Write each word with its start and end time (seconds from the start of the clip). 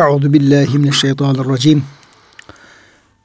Euzu 0.00 0.32
billahi 0.32 0.78
mineşşeytanirracim. 0.78 1.82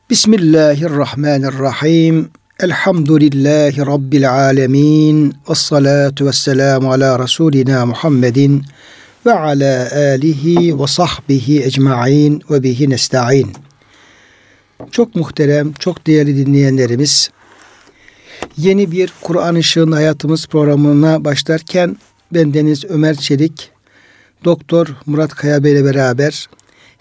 Bismillahirrahmanirrahim. 0.09 2.29
Elhamdülillahi 2.59 3.85
rabbil 3.85 4.31
alamin. 4.31 5.35
Ves 5.49 5.57
salatu 5.57 6.25
vesselamu 6.25 6.91
ala 6.91 7.19
rasulina 7.19 7.85
Muhammedin 7.85 8.65
ve 9.25 9.33
ala 9.33 9.89
alihi 9.95 10.79
ve 10.79 10.87
sahbihi 10.87 11.63
ecmaîn 11.63 12.41
ve 12.49 12.63
bihi 12.63 12.89
nestaîn. 12.89 13.53
Çok 14.91 15.15
muhterem, 15.15 15.73
çok 15.73 16.07
değerli 16.07 16.45
dinleyenlerimiz, 16.45 17.29
yeni 18.57 18.91
bir 18.91 19.13
Kur'an 19.21 19.55
Işığın 19.55 19.91
Hayatımız 19.91 20.47
programına 20.47 21.25
başlarken 21.25 21.97
ben 22.33 22.53
Deniz 22.53 22.85
Ömer 22.85 23.15
Çelik, 23.15 23.71
Doktor 24.45 24.87
Murat 25.05 25.35
Kaya 25.35 25.63
Bey 25.63 25.73
ile 25.73 25.85
beraber 25.85 26.47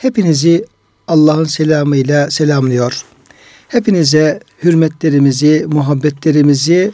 hepinizi 0.05 0.65
Allah'ın 1.09 1.45
selamıyla 1.45 2.31
selamlıyor. 2.31 3.05
Hepinize 3.69 4.41
hürmetlerimizi, 4.63 5.65
muhabbetlerimizi, 5.69 6.93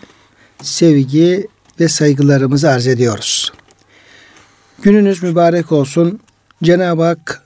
sevgi 0.63 1.49
ve 1.81 1.89
saygılarımızı 1.89 2.71
arz 2.71 2.87
ediyoruz. 2.87 3.53
Gününüz 4.83 5.23
mübarek 5.23 5.73
olsun. 5.73 6.21
Cenab-ı 6.63 7.03
Hak 7.03 7.43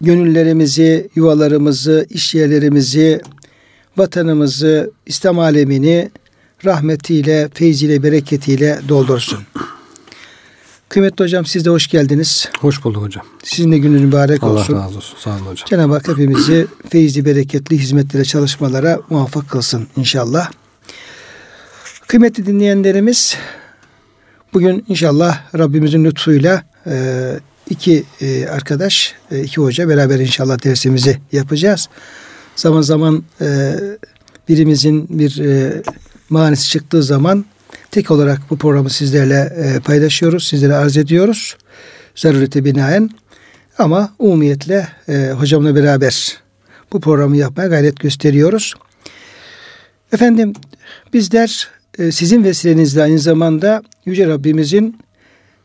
gönüllerimizi, 0.00 1.08
yuvalarımızı, 1.14 2.06
iş 2.10 2.34
yerlerimizi, 2.34 3.20
vatanımızı, 3.96 4.92
İslam 5.06 5.38
alemini 5.38 6.10
rahmetiyle, 6.64 7.48
feyziyle, 7.54 8.02
bereketiyle 8.02 8.80
doldursun. 8.88 9.38
Kıymetli 10.94 11.24
hocam 11.24 11.46
siz 11.46 11.64
de 11.64 11.70
hoş 11.70 11.86
geldiniz. 11.88 12.48
Hoş 12.60 12.84
bulduk 12.84 13.02
hocam. 13.02 13.26
Sizin 13.42 13.72
de 13.72 13.78
gününüz 13.78 14.02
mübarek 14.02 14.42
Allah 14.42 14.60
olsun. 14.60 14.74
razı 14.74 14.96
olsun. 14.96 15.18
Sağ 15.18 15.30
olun 15.30 15.40
hocam. 15.40 15.66
Cenab-ı 15.66 15.92
Hak 15.92 16.08
hepimizi 16.08 16.66
feyizli, 16.88 17.24
bereketli 17.24 17.78
hizmetlere, 17.78 18.24
çalışmalara 18.24 19.00
muvaffak 19.10 19.50
kılsın 19.50 19.88
inşallah. 19.96 20.50
Kıymetli 22.06 22.46
dinleyenlerimiz, 22.46 23.36
bugün 24.52 24.84
inşallah 24.88 25.54
Rabbimizin 25.58 26.04
lütfuyla 26.04 26.62
e, 26.86 27.32
iki 27.70 28.04
e, 28.20 28.46
arkadaş, 28.46 29.14
e, 29.30 29.42
iki 29.42 29.60
hoca 29.60 29.88
beraber 29.88 30.18
inşallah 30.18 30.64
dersimizi 30.64 31.18
yapacağız. 31.32 31.88
Zaman 32.56 32.82
zaman 32.82 33.24
birimizin 34.48 35.18
bir 35.18 35.42
manisi 36.30 36.68
çıktığı 36.68 37.02
zaman 37.02 37.44
tek 37.94 38.10
olarak 38.10 38.40
bu 38.50 38.58
programı 38.58 38.90
sizlerle 38.90 39.52
e, 39.56 39.80
paylaşıyoruz, 39.80 40.46
sizlere 40.46 40.74
arz 40.74 40.96
ediyoruz. 40.96 41.56
Zarurete 42.14 42.64
binaen. 42.64 43.10
Ama 43.78 44.14
umumiyetle 44.18 44.88
e, 45.08 45.30
hocamla 45.30 45.76
beraber 45.76 46.38
bu 46.92 47.00
programı 47.00 47.36
yapmaya 47.36 47.68
gayret 47.68 48.00
gösteriyoruz. 48.00 48.74
Efendim 50.12 50.52
bizler 51.12 51.68
e, 51.98 52.12
sizin 52.12 52.44
vesilenizle 52.44 53.02
aynı 53.02 53.18
zamanda 53.18 53.82
Yüce 54.04 54.26
Rabbimizin 54.26 54.98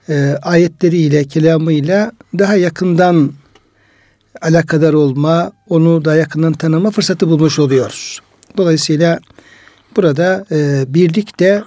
e, 0.09 0.35
ayetleriyle, 0.41 1.23
kelamıyla 1.23 2.11
daha 2.39 2.55
yakından 2.55 3.31
alakadar 4.41 4.93
olma, 4.93 5.51
onu 5.69 6.05
daha 6.05 6.15
yakından 6.15 6.53
tanıma 6.53 6.91
fırsatı 6.91 7.27
bulmuş 7.27 7.59
oluyoruz. 7.59 8.19
Dolayısıyla 8.57 9.19
burada 9.95 10.45
e, 10.51 10.85
birlikte 10.93 11.63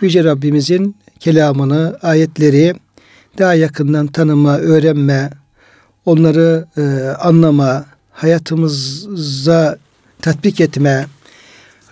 Yüce 0.00 0.24
Rabbimizin 0.24 0.96
kelamını, 1.20 1.98
ayetleri 2.02 2.74
daha 3.38 3.54
yakından 3.54 4.06
tanıma, 4.06 4.58
öğrenme, 4.58 5.30
onları 6.06 6.66
e, 6.76 6.82
anlama, 7.20 7.84
hayatımıza 8.10 9.78
tatbik 10.20 10.60
etme, 10.60 11.06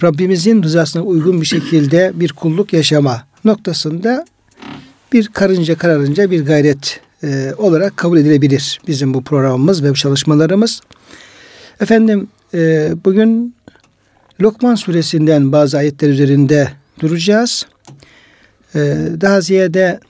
Rabbimizin 0.03 0.63
rızasına 0.63 1.03
uygun 1.03 1.41
bir 1.41 1.47
şekilde 1.47 2.13
bir 2.15 2.33
kulluk 2.33 2.73
yaşama 2.73 3.23
noktasında 3.45 4.25
bir 5.13 5.29
karınca 5.29 5.79
kararınca 5.79 6.31
bir 6.31 6.47
gayret 6.47 7.01
e, 7.25 7.53
olarak 7.57 7.97
kabul 7.97 8.19
edilebilir 8.19 8.81
bizim 8.87 9.15
bu 9.15 9.25
programımız 9.25 9.85
ve 9.85 9.91
bu 9.91 9.95
çalışmalarımız. 9.95 10.81
Efendim 11.81 12.29
e, 12.55 12.93
bugün 13.05 13.55
Lokman 14.43 14.75
suresinden 14.75 15.53
bazı 15.53 15.79
ayetler 15.79 16.09
üzerinde 16.09 16.69
duracağız. 17.01 17.67
E, 18.75 18.79
daha 19.21 19.41
ziyade 19.41 20.01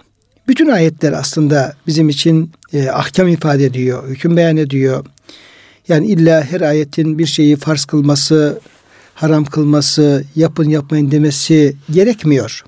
bütün 0.48 0.68
ayetler 0.68 1.12
aslında 1.12 1.74
bizim 1.86 2.08
için 2.08 2.52
e, 2.72 2.88
ahkam 2.88 3.28
ifade 3.28 3.64
ediyor, 3.64 4.08
hüküm 4.08 4.36
beyan 4.36 4.56
ediyor. 4.56 5.06
Yani 5.88 6.06
illa 6.06 6.44
her 6.44 6.60
ayetin 6.60 7.18
bir 7.18 7.26
şeyi 7.26 7.56
farz 7.56 7.84
kılması, 7.84 8.60
haram 9.14 9.44
kılması, 9.44 10.24
yapın 10.36 10.68
yapmayın 10.68 11.10
demesi 11.10 11.76
gerekmiyor. 11.90 12.64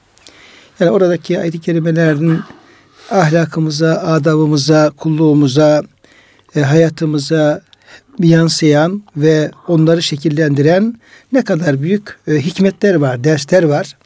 Yani 0.80 0.90
oradaki 0.90 1.40
ayet-i 1.40 1.60
kerimelerin 1.60 2.40
ahlakımıza, 3.10 3.96
adabımıza, 3.96 4.90
kulluğumuza, 4.90 5.82
e, 6.56 6.60
hayatımıza 6.60 7.62
yansıyan 8.18 9.02
ve 9.16 9.50
onları 9.68 10.02
şekillendiren 10.02 10.94
ne 11.32 11.44
kadar 11.44 11.82
büyük 11.82 12.18
e, 12.28 12.34
hikmetler 12.34 12.94
var, 12.94 13.24
dersler 13.24 13.62
var. 13.62 13.96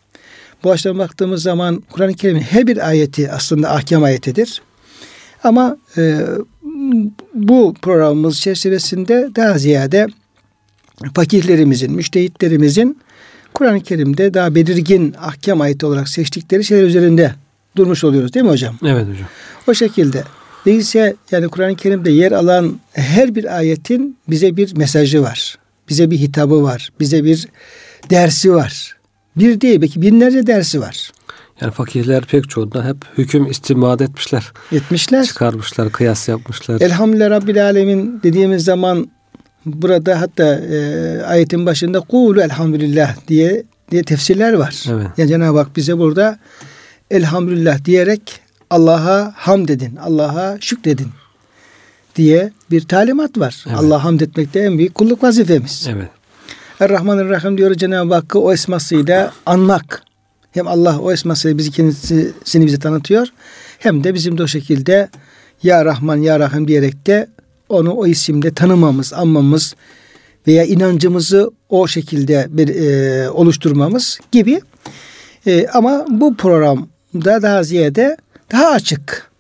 Bu 0.65 0.71
açıdan 0.71 0.99
baktığımız 0.99 1.43
zaman 1.43 1.83
Kur'an-ı 1.91 2.15
Kerim'in 2.15 2.41
her 2.41 2.66
bir 2.66 2.89
ayeti 2.89 3.31
aslında 3.33 3.75
ahkam 3.75 4.03
ayetidir. 4.03 4.62
Ama 5.45 5.77
e, 5.97 6.21
bu 7.34 7.75
programımız 7.83 8.41
çerçevesinde 8.41 9.31
daha 9.37 9.59
ziyade 9.59 10.06
fakirlerimizin, 11.15 11.93
müştehitlerimizin 11.93 12.99
Kur'an-ı 13.55 13.81
Kerim'de 13.81 14.34
daha 14.34 14.55
belirgin 14.55 15.15
ahkam 15.21 15.61
ayeti 15.61 15.87
olarak 15.87 16.09
seçtikleri 16.09 16.65
şeyler 16.65 16.84
üzerinde 16.84 17.33
durmuş 17.77 18.05
oluyoruz 18.05 18.34
değil 18.34 18.45
mi 18.45 18.50
hocam? 18.50 18.77
Evet 18.83 19.09
hocam. 19.09 19.28
O 19.66 19.75
şekilde. 19.75 20.25
Değilse 20.66 21.16
yani 21.31 21.49
Kur'an-ı 21.49 21.77
Kerim'de 21.77 22.10
yer 22.10 22.32
alan 22.32 22.81
her 22.93 23.34
bir 23.34 23.56
ayetin 23.56 24.19
bize 24.28 24.56
bir 24.56 24.77
mesajı 24.77 25.22
var. 25.22 25.59
Bize 25.88 26.10
bir 26.10 26.19
hitabı 26.19 26.62
var. 26.62 26.88
Bize 27.00 27.25
bir 27.25 27.49
dersi 28.10 28.54
var. 28.54 28.97
Bir 29.37 29.60
değil 29.60 29.81
belki 29.81 30.03
binlerce 30.03 30.47
dersi 30.47 30.81
var. 30.81 31.10
Yani 31.60 31.72
fakirler 31.72 32.25
pek 32.25 32.50
çoğundan 32.50 32.88
hep 32.88 32.97
hüküm 33.19 33.50
istimad 33.50 34.00
etmişler. 34.00 34.53
Etmişler. 34.72 35.25
Çıkarmışlar, 35.25 35.93
kıyas 35.93 36.28
yapmışlar. 36.28 36.81
Elhamdülillah 36.81 37.31
Rabbil 37.31 37.65
Alemin 37.65 38.21
dediğimiz 38.22 38.65
zaman 38.65 39.10
burada 39.66 40.21
hatta 40.21 40.54
e, 40.54 41.22
ayetin 41.22 41.66
başında 41.66 42.00
kulu 42.00 42.43
elhamdülillah 42.43 43.16
diye 43.28 43.62
diye 43.91 44.03
tefsirler 44.03 44.53
var. 44.53 44.84
Evet. 44.91 45.06
Yani 45.16 45.28
Cenab-ı 45.28 45.59
Hak 45.59 45.77
bize 45.77 45.98
burada 45.98 46.38
elhamdülillah 47.10 47.84
diyerek 47.84 48.41
Allah'a 48.71 49.32
hamd 49.37 49.69
edin, 49.69 49.97
Allah'a 49.97 50.60
şükredin 50.60 51.09
diye 52.16 52.53
bir 52.71 52.81
talimat 52.81 53.38
var. 53.38 53.65
Evet. 53.69 53.78
Allah'a 53.78 54.04
hamd 54.04 54.21
etmekte 54.21 54.60
en 54.60 54.78
büyük 54.78 54.94
kulluk 54.94 55.22
vazifemiz. 55.22 55.87
Evet. 55.91 56.10
Er-Rahman 56.81 57.59
diyor 57.59 57.75
Cenab-ı 57.75 58.15
Hakk'ı 58.15 58.38
o 58.38 58.53
esmasıyla 58.53 59.32
anmak. 59.47 60.03
Hem 60.53 60.69
Allah 60.69 60.99
o 60.99 61.12
esmasıyla 61.12 61.59
bizi 61.59 61.71
kendisini 61.71 62.66
bize 62.66 62.78
tanıtıyor. 62.78 63.28
Hem 63.78 64.04
de 64.04 64.15
bizim 64.15 64.38
de 64.38 64.43
o 64.43 64.47
şekilde 64.47 65.09
Ya 65.62 65.84
Rahman 65.84 66.16
Ya 66.16 66.41
Rahim 66.41 66.69
diyerek 66.69 67.06
de 67.06 67.27
onu 67.69 67.93
o 67.93 68.06
isimle 68.06 68.54
tanımamız, 68.54 69.12
anmamız 69.12 69.75
veya 70.47 70.65
inancımızı 70.65 71.50
o 71.69 71.87
şekilde 71.87 72.47
bir 72.48 72.69
e, 72.69 73.31
oluşturmamız 73.31 74.19
gibi. 74.33 74.60
E, 75.47 75.66
ama 75.66 76.06
bu 76.09 76.37
programda 76.37 77.43
daha 77.43 77.62
ziyade 77.62 78.16
daha 78.53 78.67
açık. 78.67 79.31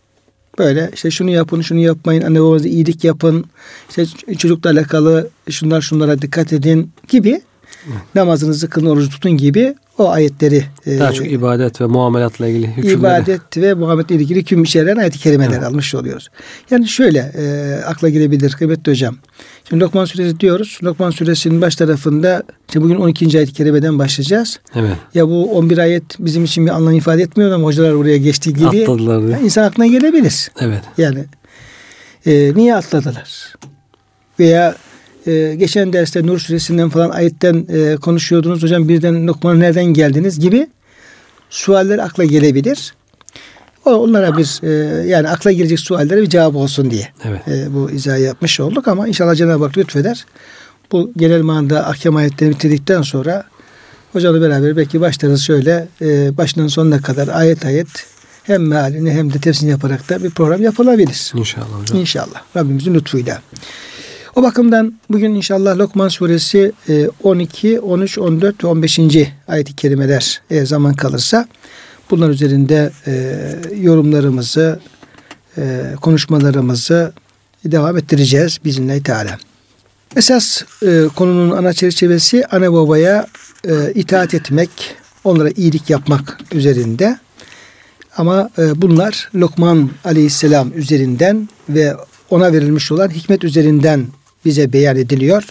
Böyle 0.58 0.90
işte 0.94 1.10
şunu 1.10 1.30
yapın, 1.30 1.60
şunu 1.60 1.78
yapmayın, 1.78 2.22
anne 2.22 2.40
babanıza 2.40 2.68
iyilik 2.68 3.04
yapın, 3.04 3.44
işte 3.88 4.06
çocukla 4.38 4.70
alakalı 4.70 5.30
şunlar 5.50 5.80
şunlara 5.80 6.22
dikkat 6.22 6.52
edin 6.52 6.90
gibi 7.08 7.40
namazınızı 8.14 8.68
kılın, 8.70 8.86
orucu 8.90 9.10
tutun 9.10 9.30
gibi 9.36 9.74
o 9.98 10.10
ayetleri 10.10 10.64
Daha 10.98 11.10
e, 11.10 11.14
çok 11.14 11.32
ibadet 11.32 11.80
ve 11.80 11.86
muamelatla 11.86 12.46
ilgili 12.48 12.68
hükümleri. 12.76 12.98
ibadet 12.98 13.56
ve 13.56 13.74
muhammetle 13.74 14.14
ilgili 14.14 14.38
hüküm 14.40 14.62
içeren 14.64 14.96
ayet-i 14.96 15.18
kerimeler 15.18 15.50
Evet. 15.52 15.62
almış 15.64 15.94
oluyoruz. 15.94 16.28
Yani 16.70 16.88
şöyle 16.88 17.18
e, 17.38 17.74
akla 17.84 18.08
girebilir 18.08 18.50
kıymetli 18.52 18.92
hocam. 18.92 19.16
Şimdi 19.68 19.84
Lokman 19.84 20.04
suresi 20.04 20.40
diyoruz. 20.40 20.78
Lokman 20.82 21.10
suresinin 21.10 21.60
baş 21.62 21.76
tarafında 21.76 22.42
şimdi 22.72 22.84
bugün 22.84 22.96
12. 22.96 23.38
ayet-i 23.38 23.52
kerimeden 23.52 23.98
başlayacağız. 23.98 24.60
Evet. 24.74 24.96
Ya 25.14 25.28
bu 25.28 25.52
11 25.56 25.78
ayet 25.78 26.04
bizim 26.18 26.44
için 26.44 26.66
bir 26.66 26.70
anlam 26.70 26.94
ifade 26.94 27.22
etmiyor 27.22 27.50
ama 27.52 27.64
hocalar 27.66 27.92
oraya 27.92 28.16
geçtiği 28.16 28.54
gibi 28.54 28.66
Atladılar 28.82 29.22
diye. 29.22 29.30
ya 29.30 29.38
insan 29.38 29.62
aklına 29.62 29.86
gelebilir. 29.86 30.50
Evet. 30.60 30.82
Yani 30.98 31.24
e, 32.26 32.54
niye 32.54 32.74
atladılar? 32.76 33.54
Veya 34.40 34.74
e, 35.26 35.54
geçen 35.54 35.92
derste 35.92 36.26
Nur 36.26 36.38
suresinden 36.38 36.88
falan 36.90 37.10
ayetten 37.10 37.66
e, 37.68 37.96
konuşuyordunuz 37.96 38.62
hocam 38.62 38.88
birden 38.88 39.26
Lokman'a 39.26 39.58
nereden 39.58 39.84
geldiniz 39.84 40.40
gibi 40.40 40.68
sualler 41.50 41.98
akla 41.98 42.24
gelebilir. 42.24 42.94
onlara 43.84 44.36
bir 44.36 44.60
e, 44.62 44.70
yani 45.08 45.28
akla 45.28 45.52
girecek 45.52 45.80
suallere 45.80 46.22
bir 46.22 46.28
cevap 46.28 46.56
olsun 46.56 46.90
diye 46.90 47.08
Evet. 47.24 47.48
e, 47.48 47.74
bu 47.74 47.90
izahı 47.90 48.20
yapmış 48.20 48.60
olduk 48.60 48.88
ama 48.88 49.08
inşallah 49.08 49.34
Cenab-ı 49.34 49.64
Hak 49.64 49.78
lütfeder. 49.78 50.26
Bu 50.92 51.12
genel 51.16 51.42
manada 51.42 51.88
ahkam 51.88 52.16
ayetlerini 52.16 52.54
bitirdikten 52.54 53.02
sonra 53.02 53.44
hocamla 54.12 54.40
beraber 54.40 54.76
belki 54.76 55.00
başlarız 55.00 55.42
şöyle 55.42 55.88
e, 56.02 56.36
başından 56.36 56.68
sonuna 56.68 57.02
kadar 57.02 57.28
ayet 57.28 57.64
ayet 57.64 57.88
hem 58.42 58.66
mealini 58.68 59.10
hem 59.10 59.32
de 59.32 59.38
tefsirini 59.38 59.70
yaparak 59.70 60.08
da 60.08 60.24
bir 60.24 60.30
program 60.30 60.62
yapılabilir. 60.62 61.32
İnşallah 61.34 61.80
hocam. 61.80 61.98
İnşallah. 61.98 62.42
Rabbimizin 62.56 62.94
lütfuyla. 62.94 63.42
O 64.36 64.42
bakımdan 64.42 64.94
bugün 65.10 65.34
inşallah 65.34 65.78
Lokman 65.78 66.08
suresi 66.08 66.72
e, 66.88 67.08
12, 67.22 67.80
13, 67.80 68.18
14 68.18 68.64
ve 68.64 68.68
15. 68.68 69.00
ayet-i 69.48 69.76
kerimeler 69.76 70.42
zaman 70.64 70.94
kalırsa 70.94 71.48
bunlar 72.10 72.28
üzerinde 72.30 72.90
e, 73.06 73.34
yorumlarımızı, 73.80 74.80
e, 75.58 75.82
konuşmalarımızı 76.00 77.12
devam 77.64 77.96
ettireceğiz 77.96 78.58
bizinle 78.64 79.02
Teala. 79.02 79.38
Esas 80.16 80.62
e, 80.82 81.04
konunun 81.16 81.56
ana 81.56 81.72
çerçevesi 81.72 82.46
anne 82.46 82.72
babaya 82.72 83.26
itaat 83.94 84.34
etmek, 84.34 84.70
onlara 85.24 85.50
iyilik 85.50 85.90
yapmak 85.90 86.38
üzerinde. 86.52 87.18
Ama 88.16 88.50
bunlar 88.76 89.30
Lokman 89.34 89.90
aleyhisselam 90.04 90.72
üzerinden 90.74 91.48
ve 91.68 91.96
ona 92.30 92.52
verilmiş 92.52 92.92
olan 92.92 93.08
hikmet 93.08 93.44
üzerinden 93.44 94.06
bize 94.45 94.73
beyan 94.73 94.97
ediliyor. 94.97 95.43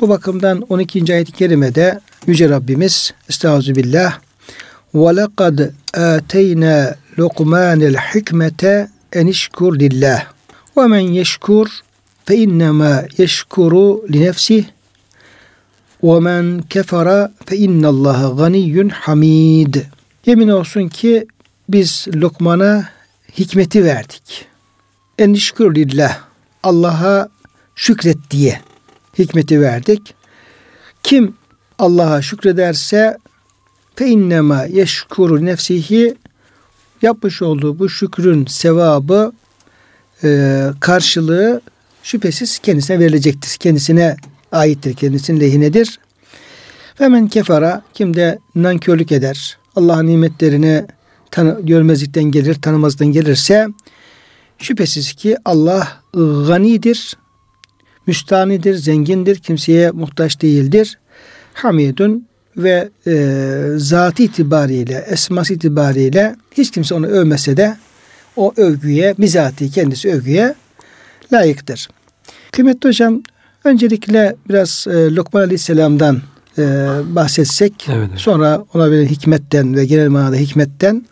Bu 0.00 0.08
bakımdan 0.08 0.60
12. 0.68 1.14
ayet-i 1.14 1.32
kerimede 1.32 2.00
Yüce 2.26 2.48
Rabbimiz 2.48 3.14
Estağfirullah 3.28 4.18
وَلَقَدْ 4.94 5.56
آتَيْنَا 5.94 6.76
لُقْمَانَ 7.18 7.80
الْحِكْمَةَ 7.92 8.62
اَنِشْكُرْ 9.20 9.70
لِلّٰهِ 9.82 10.20
وَمَنْ 10.76 11.04
يَشْكُرْ 11.20 11.66
فَاِنَّمَا 12.26 12.92
يَشْكُرُ 13.22 13.72
لِنَفْسِهِ 14.12 14.64
وَمَنْ 16.08 16.44
كَفَرَ 16.74 17.08
فَاِنَّ 17.48 17.84
اللّٰهَ 17.92 18.20
غَنِيٌّ 18.40 18.90
حَمِيدٌ 19.04 19.74
Yemin 20.26 20.48
olsun 20.48 20.88
ki 20.88 21.26
biz 21.68 22.06
Lokman'a 22.14 22.88
hikmeti 23.38 23.84
verdik. 23.84 24.46
Enişkür 25.18 25.74
lillah. 25.74 26.18
Allah'a 26.62 27.28
şükret 27.79 28.17
diye 28.31 28.61
hikmeti 29.19 29.61
verdik. 29.61 30.13
Kim 31.03 31.33
Allah'a 31.79 32.21
şükrederse 32.21 33.17
fe 33.95 34.07
innema 34.07 34.63
yeşkuru 34.63 35.45
nefsihi 35.45 36.15
yapmış 37.01 37.41
olduğu 37.41 37.79
bu 37.79 37.89
şükrün 37.89 38.45
sevabı 38.45 39.31
e, 40.23 40.61
karşılığı 40.79 41.61
şüphesiz 42.03 42.59
kendisine 42.59 42.99
verilecektir. 42.99 43.57
Kendisine 43.57 44.17
aittir, 44.51 44.93
kendisinin 44.93 45.39
lehinedir. 45.39 45.99
Ve 46.99 47.07
men 47.07 47.27
kefara 47.27 47.81
kim 47.93 48.15
de 48.15 48.39
nankörlük 48.55 49.11
eder, 49.11 49.57
Allah'ın 49.75 50.07
nimetlerini 50.07 50.85
tanı, 51.31 51.59
görmezlikten 51.61 52.23
gelir, 52.23 52.61
tanımazdan 52.61 53.07
gelirse 53.07 53.67
şüphesiz 54.57 55.13
ki 55.13 55.37
Allah 55.45 55.87
ganidir, 56.47 57.17
müstanidir, 58.09 58.75
zengindir, 58.75 59.37
kimseye 59.37 59.91
muhtaç 59.91 60.41
değildir. 60.41 60.97
Hamidun 61.53 62.27
ve 62.57 62.89
e, 63.07 63.13
zatı 63.77 64.23
itibariyle, 64.23 65.05
esması 65.09 65.53
itibariyle 65.53 66.35
hiç 66.51 66.71
kimse 66.71 66.95
onu 66.95 67.05
övmese 67.07 67.57
de 67.57 67.77
o 68.35 68.53
övgüye, 68.57 69.15
bizatihi 69.19 69.71
kendisi 69.71 70.11
övgüye 70.11 70.55
layıktır. 71.33 71.87
Kıymetli 72.51 72.89
hocam, 72.89 73.21
öncelikle 73.63 74.35
biraz 74.49 74.85
e, 74.89 75.15
Lokman 75.15 75.41
Aleyhisselam'dan 75.41 76.21
e, 76.57 76.63
bahsetsek, 77.03 77.87
Evet. 77.89 78.09
sonra 78.15 78.65
ona 78.73 78.91
verilen 78.91 79.07
hikmetten 79.07 79.75
ve 79.75 79.85
genel 79.85 80.09
manada 80.09 80.35
hikmetten 80.35 81.05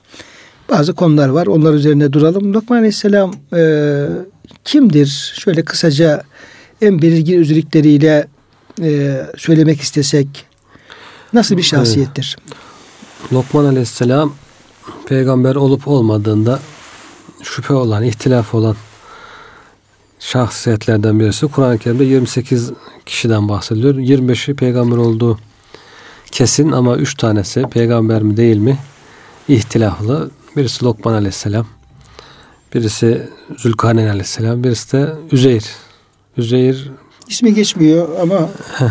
bazı 0.69 0.93
konular 0.93 1.29
var. 1.29 1.47
Onlar 1.47 1.73
üzerinde 1.73 2.13
duralım. 2.13 2.53
Lokman 2.53 2.77
Aleyhisselam 2.77 3.35
e, 3.55 3.61
kimdir? 4.65 5.33
Şöyle 5.39 5.61
kısaca 5.65 6.23
en 6.81 7.01
belirgin 7.01 7.39
özellikleriyle 7.39 8.27
e, 8.81 9.21
söylemek 9.37 9.81
istesek 9.81 10.45
nasıl 11.33 11.57
bir 11.57 11.63
şahsiyettir? 11.63 12.37
Lokman 13.33 13.65
Aleyhisselam 13.65 14.33
peygamber 15.07 15.55
olup 15.55 15.87
olmadığında 15.87 16.59
şüphe 17.43 17.73
olan, 17.73 18.03
ihtilaf 18.03 18.55
olan 18.55 18.75
şahsiyetlerden 20.19 21.19
birisi. 21.19 21.47
Kur'an-ı 21.47 21.77
Kerim'de 21.77 22.03
28 22.03 22.71
kişiden 23.05 23.49
bahsediliyor. 23.49 23.95
25'i 23.95 24.55
peygamber 24.55 24.97
olduğu 24.97 25.39
kesin 26.31 26.71
ama 26.71 26.97
3 26.97 27.17
tanesi 27.17 27.61
peygamber 27.61 28.21
mi 28.21 28.37
değil 28.37 28.57
mi 28.57 28.77
ihtilaflı. 29.47 30.31
Birisi 30.55 30.85
Lokman 30.85 31.13
Aleyhisselam, 31.13 31.67
birisi 32.73 33.29
Zülkarneyn 33.57 34.07
Aleyhisselam, 34.07 34.63
birisi 34.63 34.91
de 34.91 35.13
Üzeyr. 35.31 35.86
Üzeyr 36.37 36.91
İsmi 37.27 37.53
geçmiyor 37.53 38.07
ama 38.21 38.49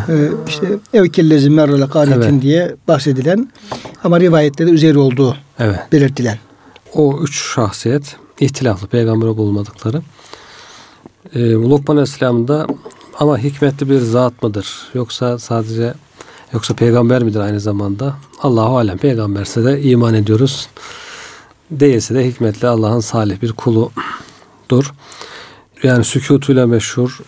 e, 0.08 0.14
işte 0.48 0.66
evkellezi 0.92 1.50
merrele 1.50 1.88
kânetin 1.88 2.20
Evet. 2.32 2.42
diye 2.42 2.76
bahsedilen 2.88 3.50
ama 4.04 4.20
rivayetlerde 4.20 4.70
üzeri 4.70 4.98
olduğu 4.98 5.36
evet 5.58 5.78
belirtilen. 5.92 6.38
o 6.94 7.18
üç 7.22 7.42
şahsiyet 7.54 8.16
ihtilaflı 8.40 8.86
peygamber 8.86 9.26
olup 9.26 9.38
olmadıkları. 9.38 10.02
Ee, 11.34 11.52
Lokman 11.52 11.96
Aleyhisselam'da 11.96 12.66
ama 13.18 13.38
hikmetli 13.38 13.90
bir 13.90 13.98
zat 13.98 14.42
mıdır? 14.42 14.88
Yoksa 14.94 15.38
sadece 15.38 15.94
yoksa 16.52 16.74
peygamber 16.74 17.22
midir 17.22 17.40
aynı 17.40 17.60
zamanda? 17.60 18.14
Allahu 18.42 18.76
alem 18.78 18.98
peygamberse 18.98 19.64
de 19.64 19.82
iman 19.82 20.14
ediyoruz. 20.14 20.68
Değilse 21.70 22.14
de 22.14 22.26
hikmetli 22.26 22.68
Allah'ın 22.68 23.00
salih 23.00 23.42
bir 23.42 23.52
kuludur. 23.52 24.92
Yani 25.82 26.04
sükutuyla 26.04 26.66
meşhur, 26.66 27.20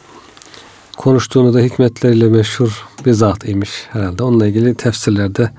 konuştuğunu 0.99 1.55
da 1.55 1.61
hikmetleriyle 1.61 2.29
meşhur 2.29 2.87
bir 3.07 3.13
zat 3.13 3.49
imiş 3.49 3.71
herhalde. 3.91 4.23
Onunla 4.23 4.47
ilgili 4.47 4.75
tefsirlerde 4.75 5.51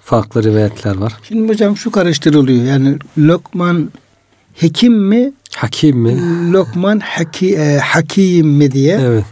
farklı 0.00 0.42
rivayetler 0.42 0.96
var. 0.96 1.12
Şimdi 1.22 1.52
hocam 1.52 1.76
şu 1.76 1.90
karıştırılıyor. 1.90 2.64
Yani 2.64 2.96
Lokman 3.18 3.90
hekim 4.54 4.94
mi? 4.94 5.32
Hakim 5.56 5.98
mi? 5.98 6.18
Lokman 6.52 7.00
haki, 7.00 7.54
e, 7.56 7.78
hakim 7.78 8.48
mi 8.48 8.72
diye. 8.72 8.98
Evet. 9.02 9.24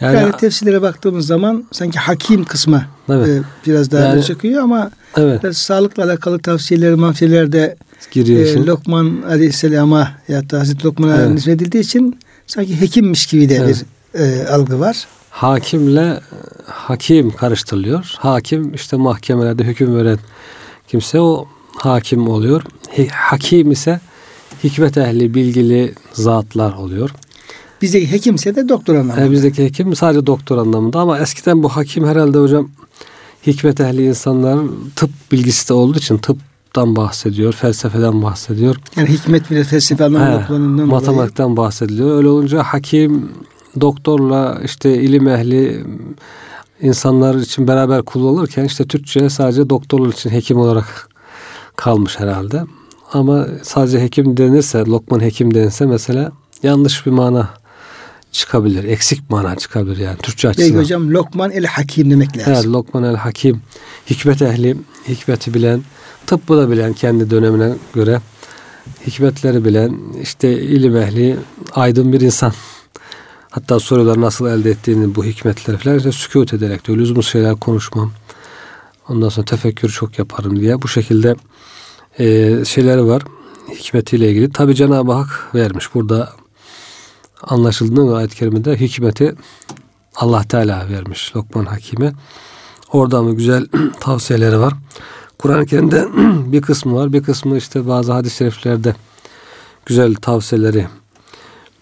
Yani, 0.00 0.16
Yani, 0.16 0.32
tefsirlere 0.36 0.82
baktığımız 0.82 1.26
zaman 1.26 1.64
sanki 1.72 1.98
hakim 1.98 2.44
kısmı 2.44 2.84
Evet. 3.08 3.28
e, 3.28 3.42
biraz 3.66 3.90
daha 3.90 4.04
Yani- 4.06 4.24
çıkıyor 4.24 4.62
ama 4.62 4.90
evet 5.16 5.42
biraz 5.42 5.56
sağlıkla 5.56 6.04
alakalı 6.04 6.38
tavsiyeleri, 6.38 6.94
mafiyelerde 6.96 7.76
giriyor 8.10 8.40
e. 8.40 8.66
Lokman 8.66 9.22
Aleyhisselam'a 9.28 10.12
ya 10.28 10.50
da 10.50 10.58
Hazreti 10.60 10.86
Lokman'a 10.86 11.16
Evet. 11.16 11.30
nispet 11.30 11.54
edildiği 11.54 11.82
için 11.84 12.18
sanki 12.46 12.80
hekimmiş 12.80 13.26
gibi 13.26 13.48
de 13.48 13.54
Evet. 13.56 13.68
bir 13.68 13.93
e, 14.14 14.46
algı 14.46 14.80
var. 14.80 15.06
Hakimle 15.30 16.20
hakim 16.66 17.30
karıştırılıyor. 17.30 18.14
Hakim 18.18 18.74
işte 18.74 18.96
mahkemelerde 18.96 19.64
hüküm 19.64 19.96
veren 19.96 20.18
kimse 20.88 21.20
o 21.20 21.46
hakim 21.76 22.28
oluyor. 22.28 22.62
Hakim 23.12 23.70
ise 23.70 24.00
hikmet 24.64 24.96
ehli, 24.96 25.34
bilgili 25.34 25.94
zatlar 26.12 26.72
oluyor. 26.72 27.10
Bizdeki 27.82 28.10
hekimse 28.10 28.56
de 28.56 28.68
doktor 28.68 28.94
anlamında. 28.94 29.24
E, 29.24 29.30
bizdeki 29.30 29.64
hekim 29.64 29.96
sadece 29.96 30.26
doktor 30.26 30.58
anlamında 30.58 31.00
ama 31.00 31.18
eskiden 31.18 31.62
bu 31.62 31.68
hakim 31.68 32.06
herhalde 32.06 32.38
hocam 32.38 32.68
hikmet 33.46 33.80
ehli 33.80 34.06
insanların 34.06 34.90
tıp 34.96 35.10
bilgisi 35.32 35.68
de 35.68 35.72
olduğu 35.72 35.98
için 35.98 36.18
tıptan 36.18 36.96
bahsediyor, 36.96 37.52
felsefeden 37.52 38.22
bahsediyor. 38.22 38.76
Yani 38.96 39.08
hikmet 39.08 39.50
bile 39.50 39.64
felsefe 39.64 40.04
anlamında 40.04 40.46
kullanıldığından 40.46 40.78
dolayı. 40.78 40.90
matematikten 40.90 41.56
bahsediliyor. 41.56 42.16
Öyle 42.16 42.28
olunca 42.28 42.62
hakim 42.62 43.30
doktorla 43.80 44.60
işte 44.64 44.94
ilim 44.94 45.28
ehli 45.28 45.84
insanlar 46.80 47.34
için 47.34 47.68
beraber 47.68 48.02
kullanılırken 48.02 48.64
işte 48.64 48.84
Türkçe 48.84 49.30
sadece 49.30 49.70
doktorlar 49.70 50.12
için 50.12 50.30
hekim 50.30 50.58
olarak 50.58 51.08
kalmış 51.76 52.20
herhalde. 52.20 52.64
Ama 53.12 53.46
sadece 53.62 54.02
hekim 54.02 54.36
denirse, 54.36 54.78
Lokman 54.78 55.20
hekim 55.20 55.54
denirse 55.54 55.86
mesela 55.86 56.32
yanlış 56.62 57.06
bir 57.06 57.10
mana 57.10 57.50
çıkabilir. 58.32 58.84
Eksik 58.84 59.30
mana 59.30 59.56
çıkabilir 59.56 59.96
yani 59.96 60.16
Türkçe 60.16 60.48
açısından. 60.48 60.80
hocam 60.80 61.10
Lokman 61.10 61.50
el 61.50 61.64
Hakim 61.64 62.10
demek 62.10 62.38
lazım. 62.38 62.52
Evet, 62.56 62.66
Lokman 62.66 63.04
el 63.04 63.16
Hakim, 63.16 63.60
hikmet 64.10 64.42
ehli, 64.42 64.76
hikmeti 65.08 65.54
bilen, 65.54 65.82
tıbbı 66.26 66.56
da 66.56 66.70
bilen 66.70 66.92
kendi 66.92 67.30
dönemine 67.30 67.72
göre, 67.94 68.20
hikmetleri 69.06 69.64
bilen, 69.64 69.98
işte 70.22 70.62
ilim 70.62 70.96
ehli, 70.96 71.36
aydın 71.72 72.12
bir 72.12 72.20
insan. 72.20 72.52
Hatta 73.54 73.80
sorular 73.80 74.20
nasıl 74.20 74.46
elde 74.46 74.70
ettiğini 74.70 75.14
bu 75.14 75.24
hikmetleri 75.24 75.76
falan 75.76 75.96
işte 75.96 76.12
sükut 76.12 76.54
ederek 76.54 76.84
diyor. 76.84 76.98
Lüzumsuz 76.98 77.32
şeyler 77.32 77.56
konuşmam. 77.56 78.12
Ondan 79.08 79.28
sonra 79.28 79.44
tefekkür 79.44 79.88
çok 79.88 80.18
yaparım 80.18 80.60
diye 80.60 80.82
bu 80.82 80.88
şekilde 80.88 81.36
e, 82.18 82.64
şeyleri 82.64 83.06
var. 83.06 83.22
hikmetiyle 83.70 84.30
ilgili. 84.30 84.50
Tabi 84.50 84.74
Cenab-ı 84.74 85.12
Hak 85.12 85.54
vermiş. 85.54 85.94
Burada 85.94 86.32
anlaşıldığında 87.42 88.16
ayet-i 88.16 88.36
kerimede 88.36 88.80
hikmeti 88.80 89.34
Allah 90.16 90.42
Teala 90.42 90.88
vermiş 90.88 91.36
Lokman 91.36 91.64
Hakim'e. 91.64 92.12
Orada 92.92 93.22
mı 93.22 93.34
güzel 93.34 93.66
tavsiyeleri 94.00 94.60
var. 94.60 94.72
Kur'an-ı 95.38 95.66
Kerim'de 95.66 96.08
bir 96.52 96.62
kısmı 96.62 96.94
var. 96.94 97.12
Bir 97.12 97.22
kısmı 97.22 97.56
işte 97.56 97.88
bazı 97.88 98.12
hadis-i 98.12 98.36
şeriflerde 98.36 98.94
güzel 99.86 100.14
tavsiyeleri 100.14 100.86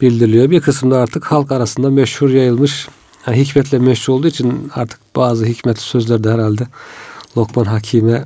bildiriliyor. 0.03 0.51
Bir 0.51 0.61
kısmı 0.61 0.91
da 0.91 0.99
artık 0.99 1.25
halk 1.25 1.53
arasında 1.53 1.91
meşhur 1.91 2.31
yayılmış. 2.31 2.89
Yani 3.27 3.39
hikmetle 3.39 3.79
meşhur 3.79 4.13
olduğu 4.13 4.29
için 4.29 4.71
artık 4.75 5.01
bazı 5.17 5.45
hikmetli 5.45 5.81
sözler 5.81 6.25
de 6.25 6.31
herhalde 6.31 6.67
Lokman 7.37 7.65
Hakim'e 7.65 8.25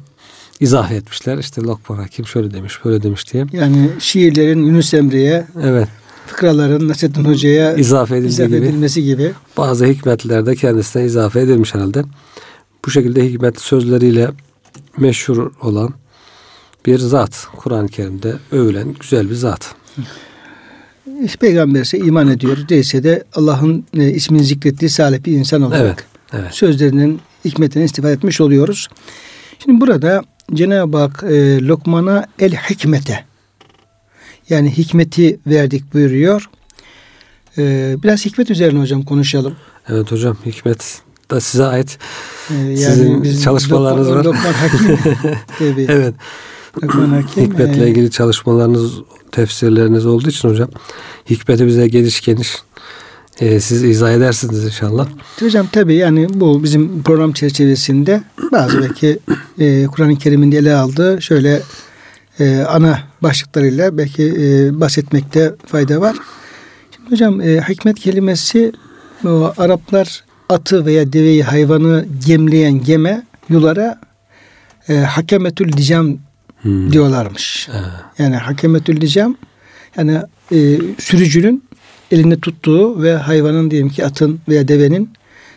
izah 0.61 0.91
etmişler. 0.91 1.39
İşte 1.39 1.63
Lokman 1.63 1.97
Hakim 1.97 2.27
şöyle 2.27 2.55
demiş, 2.55 2.85
böyle 2.85 3.03
demiş 3.03 3.33
diye. 3.33 3.47
Yani 3.53 3.91
şiirlerin 3.99 4.63
Yunus 4.63 4.95
Emre'ye, 4.95 5.47
evet. 5.63 5.89
fıkraların 6.27 6.89
Nasrettin 6.89 7.25
Hoca'ya 7.25 7.75
izafe, 7.75 8.21
gibi, 8.21 8.57
edilmesi 8.57 9.05
gibi. 9.05 9.33
Bazı 9.57 9.87
hikmetler 9.87 10.47
de 10.47 10.57
kendisine 10.57 11.05
izafe 11.05 11.41
edilmiş 11.41 11.75
herhalde. 11.75 12.05
Bu 12.87 12.91
şekilde 12.91 13.33
hikmetli 13.33 13.61
sözleriyle 13.61 14.31
meşhur 14.99 15.51
olan 15.63 15.95
bir 16.87 16.99
zat. 16.99 17.47
Kur'an-ı 17.57 17.89
Kerim'de 17.89 18.37
övülen 18.53 18.95
güzel 19.01 19.31
bir 19.31 19.35
zat. 19.35 19.75
Peygamberse 21.41 21.99
iman 21.99 22.29
ediyor. 22.29 22.69
Değilse 22.69 23.05
de 23.05 23.25
Allah'ın 23.35 23.85
e, 23.99 24.11
ismini 24.11 24.45
zikrettiği 24.45 24.91
salih 24.91 25.25
bir 25.25 25.33
insan 25.33 25.63
olarak 25.63 26.07
evet, 26.33 26.43
evet. 26.43 26.55
sözlerinin 26.55 27.21
hikmetini 27.45 27.85
istifade 27.85 28.13
etmiş 28.13 28.41
oluyoruz. 28.41 28.89
Şimdi 29.65 29.81
burada 29.81 30.23
Cenab-ı 30.55 30.97
Hak 30.97 31.23
e, 31.23 31.61
Lokman'a 31.61 32.27
el 32.39 32.55
hikmete 32.55 33.25
yani 34.51 34.77
hikmeti 34.77 35.41
verdik 35.47 35.95
buyuruyor. 35.95 36.51
E, 37.59 37.95
biraz 38.03 38.25
hikmet 38.25 38.51
üzerine 38.51 38.81
hocam 38.81 39.03
konuşalım. 39.03 39.57
Evet 39.89 40.13
hocam 40.13 40.37
hikmet 40.47 41.03
da 41.31 41.41
size 41.41 41.65
ait 41.65 41.99
ee, 42.51 42.55
yani 42.55 42.77
sizin 43.23 43.43
çalışmalarınız 43.43 44.09
Lokman, 44.09 44.19
var. 44.19 44.25
Lokman 44.25 44.53
Hakim 44.53 44.99
evet. 45.89 46.15
Hikmetle 47.37 47.89
ilgili 47.89 48.11
çalışmalarınız, 48.11 48.93
tefsirleriniz 49.33 50.07
olduğu 50.07 50.29
için 50.29 50.49
hocam 50.49 50.69
hikmeti 51.31 51.67
bize 51.67 51.89
geniş 51.89 52.21
geniş 52.21 52.57
e, 53.41 53.61
siz 53.61 53.85
izah 53.85 54.13
edersiniz 54.13 54.65
inşallah. 54.65 55.09
Hocam 55.41 55.67
tabii 55.73 55.95
yani 55.95 56.41
bu 56.41 56.63
bizim 56.63 57.03
program 57.03 57.33
çerçevesinde 57.33 58.23
bazı 58.53 58.83
belki 58.83 59.19
e, 59.59 59.87
Kur'an-ı 59.87 60.19
Kerim'in 60.19 60.53
ele 60.53 60.75
aldığı 60.75 61.23
şöyle 61.23 61.63
e, 62.41 62.61
ana 62.61 62.99
başlıklarıyla 63.23 63.99
belki 63.99 64.23
e, 64.23 64.81
bahsetmekte 64.81 65.55
fayda 65.67 66.01
var. 66.01 66.17
Şimdi 66.97 67.11
hocam 67.11 67.41
e, 67.41 67.61
hikmet 67.69 67.99
kelimesi 67.99 68.73
o 69.25 69.53
Araplar 69.57 70.25
atı 70.49 70.87
veya 70.87 71.13
deveyi 71.13 71.43
hayvanı 71.43 72.07
gemleyen 72.27 72.85
geme 72.85 73.23
yulara 73.49 74.01
e, 74.89 74.95
hakemetül 74.95 75.73
licam 75.73 76.19
hmm. 76.67 76.93
diyorlarmış. 76.93 77.69
Ee. 77.69 78.23
Yani 78.23 78.37
hakemetül 78.37 79.01
licam 79.01 79.37
yani 79.97 80.21
e, 80.53 80.79
sürücünün 80.99 81.65
elinde 82.11 82.41
tuttuğu 82.41 83.03
ve 83.03 83.15
hayvanın 83.15 83.71
diyelim 83.71 83.89
ki 83.89 84.05
atın 84.05 84.41
veya 84.49 84.69
devenin 84.69 85.11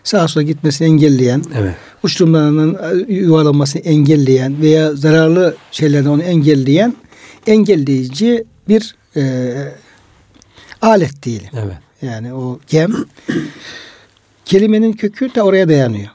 sağa 0.04 0.28
sola 0.28 0.44
gitmesini 0.44 0.88
engelleyen, 0.88 1.44
evet. 1.58 1.76
uçurumlarının 2.04 2.78
e, 3.10 3.14
yuvarlanmasını 3.14 3.82
engelleyen 3.82 4.62
veya 4.62 4.96
zararlı 4.96 5.56
şeylerden 5.72 6.10
onu 6.10 6.24
engelleyen 6.24 6.94
engelleyici 7.48 8.44
bir 8.68 8.96
e, 9.16 9.54
alet 10.82 11.24
diyelim. 11.24 11.50
Evet. 11.54 11.78
Yani 12.02 12.34
o 12.34 12.60
gem 12.68 12.96
kelimenin 14.46 14.94
kökü 14.94 15.36
de 15.36 15.42
oraya 15.42 15.70
dayanıyor. 15.70 16.10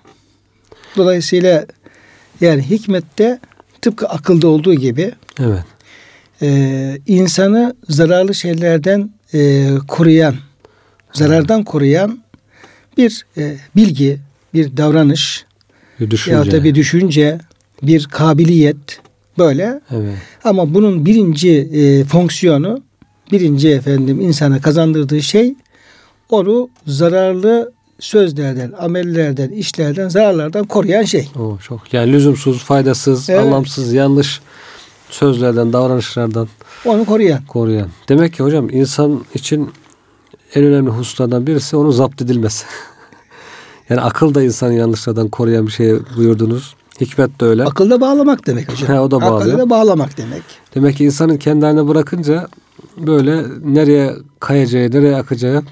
Dolayısıyla 0.96 1.66
yani 2.40 2.62
hikmette 2.62 3.40
tıpkı 3.84 4.06
akılda 4.08 4.48
olduğu 4.48 4.74
gibi 4.74 5.12
evet. 5.40 5.64
e, 6.42 6.98
insanı 7.06 7.74
zararlı 7.88 8.34
şeylerden 8.34 9.10
e, 9.34 9.68
koruyan, 9.88 10.34
zarardan 11.12 11.64
koruyan 11.64 12.18
bir 12.98 13.26
e, 13.36 13.56
bilgi, 13.76 14.18
bir 14.54 14.76
davranış 14.76 15.44
bir 16.00 16.10
düşünce. 16.10 16.36
ya 16.36 16.52
da 16.52 16.64
bir 16.64 16.74
düşünce, 16.74 17.38
bir 17.82 18.04
kabiliyet 18.04 19.00
böyle. 19.38 19.80
Evet. 19.90 20.18
Ama 20.44 20.74
bunun 20.74 21.06
birinci 21.06 21.50
e, 21.50 22.04
fonksiyonu, 22.04 22.82
birinci 23.32 23.68
efendim 23.68 24.20
insana 24.20 24.60
kazandırdığı 24.60 25.22
şey 25.22 25.54
onu 26.30 26.68
zararlı 26.86 27.72
sözlerden, 28.00 28.72
amellerden, 28.78 29.48
işlerden, 29.48 30.08
zararlardan 30.08 30.64
koruyan 30.64 31.02
şey. 31.02 31.28
Oo, 31.38 31.58
çok 31.58 31.94
yani 31.94 32.12
lüzumsuz, 32.12 32.64
faydasız, 32.64 33.30
evet. 33.30 33.40
anlamsız, 33.40 33.92
yanlış 33.92 34.40
sözlerden, 35.10 35.72
davranışlardan 35.72 36.48
onu 36.84 37.04
koruyan. 37.04 37.44
Koruyan. 37.48 37.88
Demek 38.08 38.34
ki 38.34 38.42
hocam 38.42 38.70
insan 38.70 39.24
için 39.34 39.70
en 40.54 40.64
önemli 40.64 40.90
hususlardan 40.90 41.46
birisi 41.46 41.76
onun 41.76 41.90
zapt 41.90 42.22
edilmesi. 42.22 42.66
yani 43.88 44.00
akıl 44.00 44.34
da 44.34 44.42
insanı 44.42 44.74
yanlışlardan 44.74 45.28
koruyan 45.28 45.66
bir 45.66 45.72
şey 45.72 45.94
buyurdunuz. 46.16 46.74
Hikmet 47.00 47.40
de 47.40 47.44
öyle. 47.44 47.64
Akılda 47.64 48.00
bağlamak 48.00 48.46
demek 48.46 48.72
hocam. 48.72 48.88
He, 48.88 49.00
o 49.00 49.10
da 49.10 49.20
bağlıyor. 49.20 49.54
Akılda 49.54 49.70
bağlamak 49.70 50.18
demek. 50.18 50.42
Demek 50.74 50.96
ki 50.96 51.04
insanın 51.04 51.36
kendi 51.36 51.64
haline 51.64 51.88
bırakınca 51.88 52.48
böyle 52.96 53.42
nereye 53.64 54.14
kayacağı, 54.40 54.90
nereye 54.90 55.16
akacağı 55.16 55.62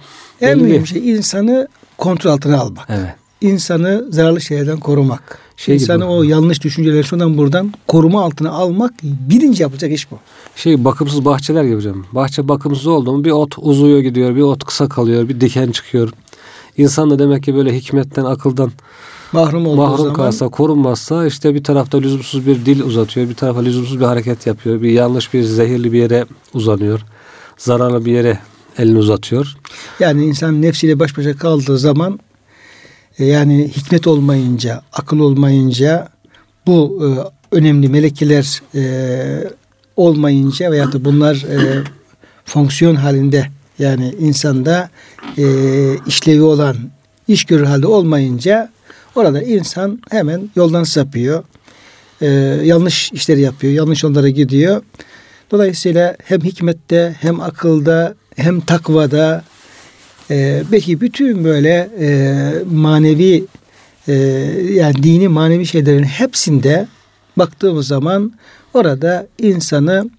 en 0.41 0.59
mühim 0.59 0.87
şey 0.87 1.11
insanı 1.11 1.69
kontrol 2.03 2.31
altına 2.31 2.61
almak. 2.61 2.87
Evet. 2.89 3.15
İnsanı 3.41 4.05
zararlı 4.11 4.41
şeylerden 4.41 4.81
korumak. 4.81 5.39
Şey 5.57 5.75
İnsanı 5.75 5.99
gibi. 5.99 6.13
o 6.13 6.23
yanlış 6.23 6.63
düşünceleri 6.63 7.05
şundan 7.05 7.39
buradan 7.39 7.73
koruma 7.89 8.23
altına 8.23 8.51
almak 8.51 8.93
birinci 9.03 9.63
yapacak 9.63 9.93
iş 9.93 10.11
bu. 10.11 10.19
Şey 10.57 10.85
bakımsız 10.85 11.25
bahçeler 11.25 11.65
gibi 11.65 11.77
hocam. 11.77 12.05
Bahçe 12.13 12.49
bakımsız 12.49 12.87
oldu 12.87 13.13
mu 13.13 13.25
bir 13.25 13.31
ot 13.31 13.55
uzuyor 13.59 14.01
gidiyor, 14.01 14.37
bir 14.37 14.41
ot 14.41 14.65
kısa 14.65 14.89
kalıyor, 14.89 15.29
bir 15.29 15.41
diken 15.41 15.71
çıkıyor. 15.71 16.11
İnsan 16.77 17.11
da 17.11 17.19
demek 17.19 17.43
ki 17.43 17.55
böyle 17.55 17.77
hikmetten, 17.77 18.25
akıldan 18.25 18.73
mahrum 19.33 19.67
olduğu 19.67 19.77
mahrum 19.77 19.97
zaman 19.97 20.13
kalsa, 20.13 20.49
korunmazsa 20.49 21.27
işte 21.27 21.55
bir 21.55 21.65
tarafta 21.65 21.99
lüzumsuz 21.99 22.47
bir 22.47 22.67
dil 22.67 22.83
uzatıyor, 22.83 23.29
bir 23.29 23.35
tarafa 23.35 23.61
lüzumsuz 23.61 24.01
bir 24.01 24.05
hareket 24.05 24.47
yapıyor, 24.47 24.83
bir 24.83 24.91
yanlış 24.91 25.35
bir 25.35 25.43
zehirli 25.43 25.93
bir 25.93 25.99
yere 25.99 26.27
uzanıyor, 26.55 27.01
zararlı 27.59 28.05
bir 28.05 28.13
yere 28.13 28.39
elini 28.79 28.99
uzatıyor. 28.99 29.57
Yani 30.01 30.25
insan 30.25 30.63
nefsiyle 30.63 30.99
baş 30.99 31.19
başa 31.19 31.37
kaldığı 31.37 31.79
zaman 31.79 32.21
e, 33.19 33.25
yani 33.25 33.69
hikmet 33.77 34.07
olmayınca, 34.07 34.83
akıl 34.93 35.19
olmayınca 35.19 36.09
bu 36.67 37.03
e, 37.03 37.07
önemli 37.57 37.89
melekeler 37.89 38.63
e, 38.75 39.51
olmayınca 39.97 40.71
veya 40.71 40.93
da 40.93 41.05
bunlar 41.05 41.35
e, 41.35 41.85
fonksiyon 42.45 42.95
halinde 42.95 43.47
yani 43.79 44.15
insanda 44.19 44.91
e, 45.39 45.45
işlevi 46.07 46.43
olan 46.43 46.77
iş 47.29 47.45
görür 47.45 47.65
halde 47.65 47.87
olmayınca 47.87 48.71
orada 49.15 49.43
insan 49.43 50.03
hemen 50.11 50.51
yoldan 50.57 50.85
sapıyor. 50.85 51.45
E, 52.21 52.27
yanlış 52.65 53.13
işleri 53.13 53.41
yapıyor. 53.41 53.73
Yanlış 53.73 54.03
yollara 54.03 54.29
gidiyor. 54.29 54.83
Dolayısıyla 55.51 56.17
hem 56.25 56.41
hikmette 56.41 57.17
hem 57.21 57.41
akılda 57.41 58.15
hem 58.37 58.61
takvada 58.61 59.45
e, 60.31 60.63
belki 60.73 61.01
bütün 61.01 61.45
böyle 61.45 61.91
e, 62.01 62.39
manevi 62.73 63.45
e, 64.09 64.13
yani 64.73 65.03
dini 65.03 65.29
manevi 65.29 65.67
şeylerin 65.67 66.03
hepsinde 66.03 66.87
baktığımız 67.37 67.87
zaman 67.87 68.33
orada 68.75 69.27
insanı 69.39 70.11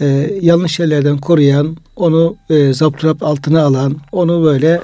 e, 0.00 0.30
yanlış 0.40 0.72
şeylerden 0.72 1.18
koruyan, 1.18 1.76
onu 1.96 2.36
e, 2.50 2.74
zapturap 2.74 3.22
altına 3.22 3.62
alan, 3.62 3.96
onu 4.12 4.44
böyle 4.44 4.80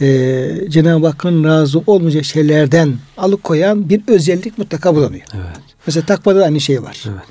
e, 0.00 0.48
Cenab-ı 0.68 1.06
Hakk'ın 1.06 1.44
razı 1.44 1.82
olmayacak 1.86 2.24
şeylerden 2.24 2.94
alıkoyan 3.16 3.88
bir 3.88 4.02
özellik 4.08 4.58
mutlaka 4.58 4.94
bulanıyor. 4.94 5.24
Evet. 5.34 5.56
Mesela 5.86 6.06
takvada 6.06 6.40
da 6.40 6.44
aynı 6.44 6.60
şey 6.60 6.82
var. 6.82 7.04
Evet. 7.06 7.24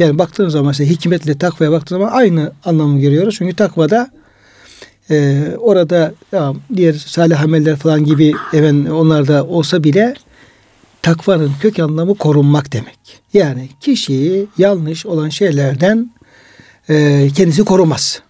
Yani 0.00 0.18
baktığın 0.18 0.48
zaman 0.48 0.66
mesela 0.66 0.90
hikmetle 0.90 1.38
takvaya 1.38 1.72
baktığın 1.72 1.96
zaman 1.96 2.12
aynı 2.12 2.52
anlamı 2.64 3.00
görüyoruz. 3.00 3.34
Çünkü 3.38 3.56
takvada 3.56 4.10
e, 5.10 5.46
orada 5.58 6.14
ya, 6.32 6.54
diğer 6.76 6.92
salih 6.92 7.42
ameller 7.42 7.76
falan 7.76 8.04
gibi 8.04 8.32
evet, 8.52 8.90
onlar 8.90 9.28
da 9.28 9.44
olsa 9.44 9.84
bile 9.84 10.14
takvanın 11.02 11.52
kök 11.60 11.78
anlamı 11.78 12.14
korunmak 12.14 12.72
demek. 12.72 13.20
Yani 13.32 13.68
kişiyi 13.80 14.46
yanlış 14.58 15.06
olan 15.06 15.28
şeylerden 15.28 16.10
e, 16.88 17.28
kendisi 17.36 17.64
korumaz. 17.64 18.22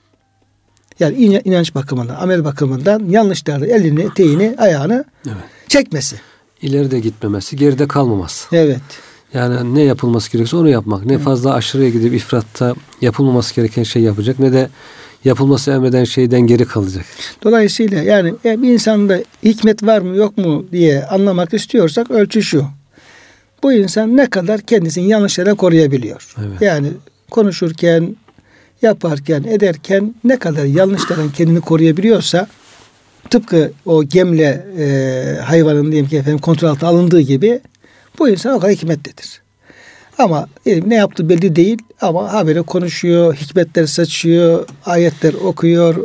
Yani 1.00 1.16
inanç 1.44 1.74
bakımından, 1.74 2.14
amel 2.14 2.44
bakımından 2.44 3.08
yanlışlarda 3.08 3.66
elini, 3.66 4.02
eteğini, 4.02 4.54
ayağını 4.58 5.04
evet. 5.26 5.36
çekmesi. 5.68 6.16
İleride 6.62 7.00
gitmemesi, 7.00 7.56
geride 7.56 7.88
kalmaması. 7.88 8.56
Evet. 8.56 8.82
Yani 9.34 9.74
ne 9.74 9.82
yapılması 9.82 10.32
gerekiyorsa 10.32 10.56
onu 10.56 10.68
yapmak. 10.68 11.06
Ne 11.06 11.18
fazla 11.18 11.54
aşırıya 11.54 11.88
gidip 11.88 12.14
ifratta 12.14 12.74
yapılmaması 13.00 13.54
gereken 13.54 13.82
şey 13.82 14.02
yapacak 14.02 14.38
ne 14.38 14.52
de 14.52 14.68
yapılması 15.24 15.70
emreden 15.70 16.04
şeyden 16.04 16.40
geri 16.40 16.64
kalacak. 16.64 17.04
Dolayısıyla 17.44 18.02
yani 18.02 18.34
bir 18.44 18.72
insanda 18.72 19.18
hikmet 19.42 19.82
var 19.82 20.00
mı 20.00 20.16
yok 20.16 20.38
mu 20.38 20.66
diye 20.72 21.04
anlamak 21.04 21.54
istiyorsak 21.54 22.10
ölçü 22.10 22.42
şu. 22.42 22.64
Bu 23.62 23.72
insan 23.72 24.16
ne 24.16 24.30
kadar 24.30 24.60
kendisini 24.60 25.08
yanlışlara 25.08 25.54
koruyabiliyor. 25.54 26.34
Evet. 26.38 26.62
Yani 26.62 26.88
konuşurken, 27.30 28.16
yaparken, 28.82 29.42
ederken 29.42 30.14
ne 30.24 30.38
kadar 30.38 30.64
yanlışlardan 30.64 31.30
kendini 31.30 31.60
koruyabiliyorsa 31.60 32.46
tıpkı 33.30 33.72
o 33.86 34.04
gemle 34.04 34.66
e, 34.78 35.40
hayvanın 35.42 35.92
diyelim 35.92 36.10
ki 36.10 36.16
efendim 36.16 36.38
kontrol 36.38 36.68
altına 36.68 36.88
alındığı 36.88 37.20
gibi 37.20 37.60
bu 38.20 38.28
insan 38.28 38.54
o 38.54 38.60
kadar 38.60 38.74
hikmetlidir. 38.74 39.42
Ama 40.18 40.48
e, 40.66 40.88
ne 40.90 40.94
yaptığı 40.94 41.28
belli 41.28 41.56
değil 41.56 41.78
ama 42.00 42.32
habere 42.32 42.60
konuşuyor, 42.62 43.34
hikmetler 43.34 43.86
saçıyor, 43.86 44.68
ayetler 44.86 45.34
okuyor, 45.34 45.96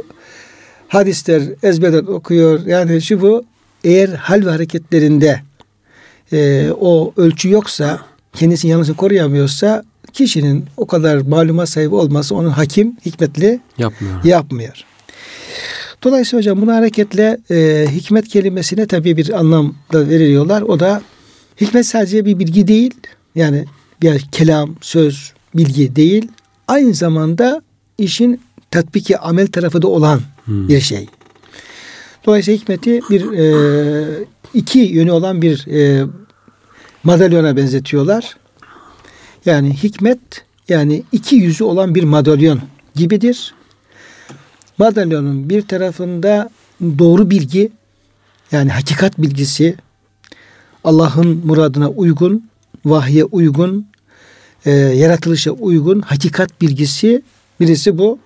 hadisler 0.87 1.43
ezberden 1.63 2.05
okuyor. 2.05 2.65
Yani 2.65 3.01
şu 3.01 3.21
bu 3.21 3.45
eğer 3.83 4.09
hal 4.09 4.45
ve 4.45 4.49
hareketlerinde 4.49 5.41
e, 6.33 6.69
o 6.79 7.13
ölçü 7.17 7.49
yoksa, 7.49 7.99
kendisini 8.33 8.71
yanlışını 8.71 8.95
koruyamıyorsa 8.95 9.83
kişinin 10.13 10.65
o 10.77 10.87
kadar 10.87 11.17
maluma 11.17 11.65
sahibi 11.65 11.95
olması 11.95 12.35
onun 12.35 12.49
hakim, 12.49 12.97
hikmetli 13.05 13.59
Yapmıyor. 13.77 14.23
yapmıyor. 14.23 14.85
Dolayısıyla 16.03 16.39
hocam 16.39 16.61
buna 16.61 16.75
hareketle 16.75 17.37
e, 17.51 17.87
hikmet 17.91 18.27
kelimesine 18.27 18.85
tabii 18.85 19.17
bir 19.17 19.39
anlam 19.39 19.75
da 19.93 20.09
veriliyorlar. 20.09 20.61
O 20.61 20.79
da 20.79 21.01
hikmet 21.61 21.85
sadece 21.85 22.25
bir 22.25 22.39
bilgi 22.39 22.67
değil. 22.67 22.93
Yani 23.35 23.65
bir 24.01 24.19
kelam, 24.19 24.75
söz, 24.81 25.33
bilgi 25.55 25.95
değil. 25.95 26.27
Aynı 26.67 26.93
zamanda 26.93 27.61
işin 27.97 28.41
tatbiki 28.71 29.17
amel 29.17 29.47
tarafı 29.47 29.81
da 29.81 29.87
olan 29.87 30.21
Hmm. 30.45 30.67
bir 30.67 30.79
şey. 30.79 31.07
Dolayısıyla 32.25 32.59
hikmeti 32.59 33.01
bir 33.09 33.31
e, 33.31 34.25
iki 34.53 34.79
yönü 34.79 35.11
olan 35.11 35.41
bir 35.41 35.67
e, 35.67 36.05
madalyona 37.03 37.57
benzetiyorlar. 37.57 38.37
Yani 39.45 39.73
hikmet 39.83 40.19
yani 40.69 41.03
iki 41.11 41.35
yüzü 41.35 41.63
olan 41.63 41.95
bir 41.95 42.03
madalyon 42.03 42.61
gibidir. 42.95 43.53
Madalyonun 44.77 45.49
bir 45.49 45.61
tarafında 45.61 46.49
doğru 46.81 47.29
bilgi 47.29 47.71
yani 48.51 48.71
hakikat 48.71 49.17
bilgisi 49.17 49.75
Allah'ın 50.85 51.41
muradına 51.45 51.89
uygun, 51.89 52.49
vahye 52.85 53.23
uygun, 53.23 53.87
e, 54.65 54.71
yaratılışa 54.71 55.51
uygun 55.51 56.01
hakikat 56.01 56.61
bilgisi 56.61 57.21
birisi 57.59 57.97
bu. 57.97 58.19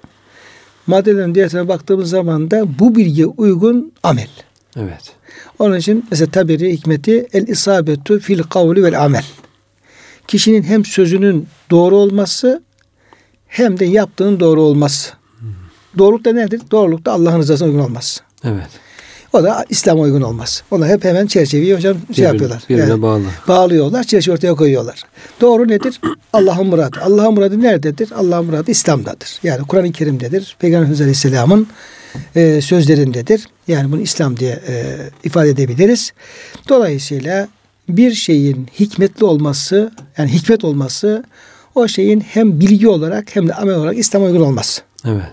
Maddelerin 0.87 1.35
diğer 1.35 1.49
tarafına 1.49 1.69
baktığımız 1.75 2.09
zaman 2.09 2.51
da 2.51 2.79
bu 2.79 2.95
bilgiye 2.95 3.27
uygun 3.27 3.91
amel. 4.03 4.29
Evet. 4.75 5.13
Onun 5.59 5.77
için 5.77 6.05
mesela 6.11 6.31
tabiri 6.31 6.73
hikmeti 6.73 7.27
el 7.33 7.47
isabetu 7.47 8.19
fil 8.19 8.43
kavli 8.43 8.83
vel 8.83 9.03
amel. 9.03 9.25
Kişinin 10.27 10.63
hem 10.63 10.85
sözünün 10.85 11.47
doğru 11.71 11.95
olması 11.95 12.63
hem 13.47 13.79
de 13.79 13.85
yaptığının 13.85 14.39
doğru 14.39 14.61
olması. 14.61 15.13
Doğruluk 15.97 16.25
da 16.25 16.33
nedir? 16.33 16.61
Doğruluk 16.71 17.05
da 17.05 17.11
Allah'ın 17.11 17.39
rızasına 17.39 17.67
uygun 17.67 17.79
olması. 17.79 18.21
Evet. 18.43 18.69
O 19.33 19.43
da 19.43 19.65
İslam'a 19.69 20.01
uygun 20.01 20.21
olması. 20.21 20.63
Ona 20.71 20.87
hep 20.87 21.03
hemen 21.03 21.27
çerçeveyi 21.27 21.75
hocam 21.75 21.93
şey 21.93 22.01
Birbirine- 22.09 22.27
yapıyorlar. 22.27 22.63
Birbirine 22.69 22.89
Yani 22.89 23.01
bağlı. 23.01 23.21
bağlıyorlar, 23.47 24.03
çerçeve 24.03 24.35
ortaya 24.35 24.55
koyuyorlar. 24.55 25.03
Doğru 25.41 25.67
nedir? 25.67 25.99
Allah'ın 26.33 26.67
muradı. 26.67 26.97
Allah'ın 27.01 27.33
muradı 27.33 27.61
nerededir? 27.61 28.11
Allah'ın 28.11 28.45
muradı 28.45 28.71
İslam'dadır. 28.71 29.39
Yani 29.43 29.67
Kur'an-ı 29.67 29.91
Kerim'dedir. 29.91 30.55
Peygamber 30.59 30.81
Efendimiz 30.81 31.01
Aleyhisselam'ın 31.01 31.67
e, 32.35 32.61
sözlerindedir. 32.61 33.47
Yani 33.67 33.91
bunu 33.91 34.01
İslam 34.01 34.37
diye 34.37 34.59
e, 34.67 34.95
ifade 35.23 35.49
edebiliriz. 35.49 36.11
Dolayısıyla 36.69 37.47
bir 37.89 38.13
şeyin 38.13 38.67
hikmetli 38.79 39.25
olması, 39.25 39.91
yani 40.17 40.33
hikmet 40.33 40.63
olması 40.63 41.23
o 41.75 41.87
şeyin 41.87 42.19
hem 42.19 42.59
bilgi 42.59 42.87
olarak 42.87 43.35
hem 43.35 43.47
de 43.47 43.53
amel 43.53 43.75
olarak 43.75 43.97
İslam'a 43.97 44.25
uygun 44.25 44.41
olması 44.41 44.81
Evet. 45.05 45.23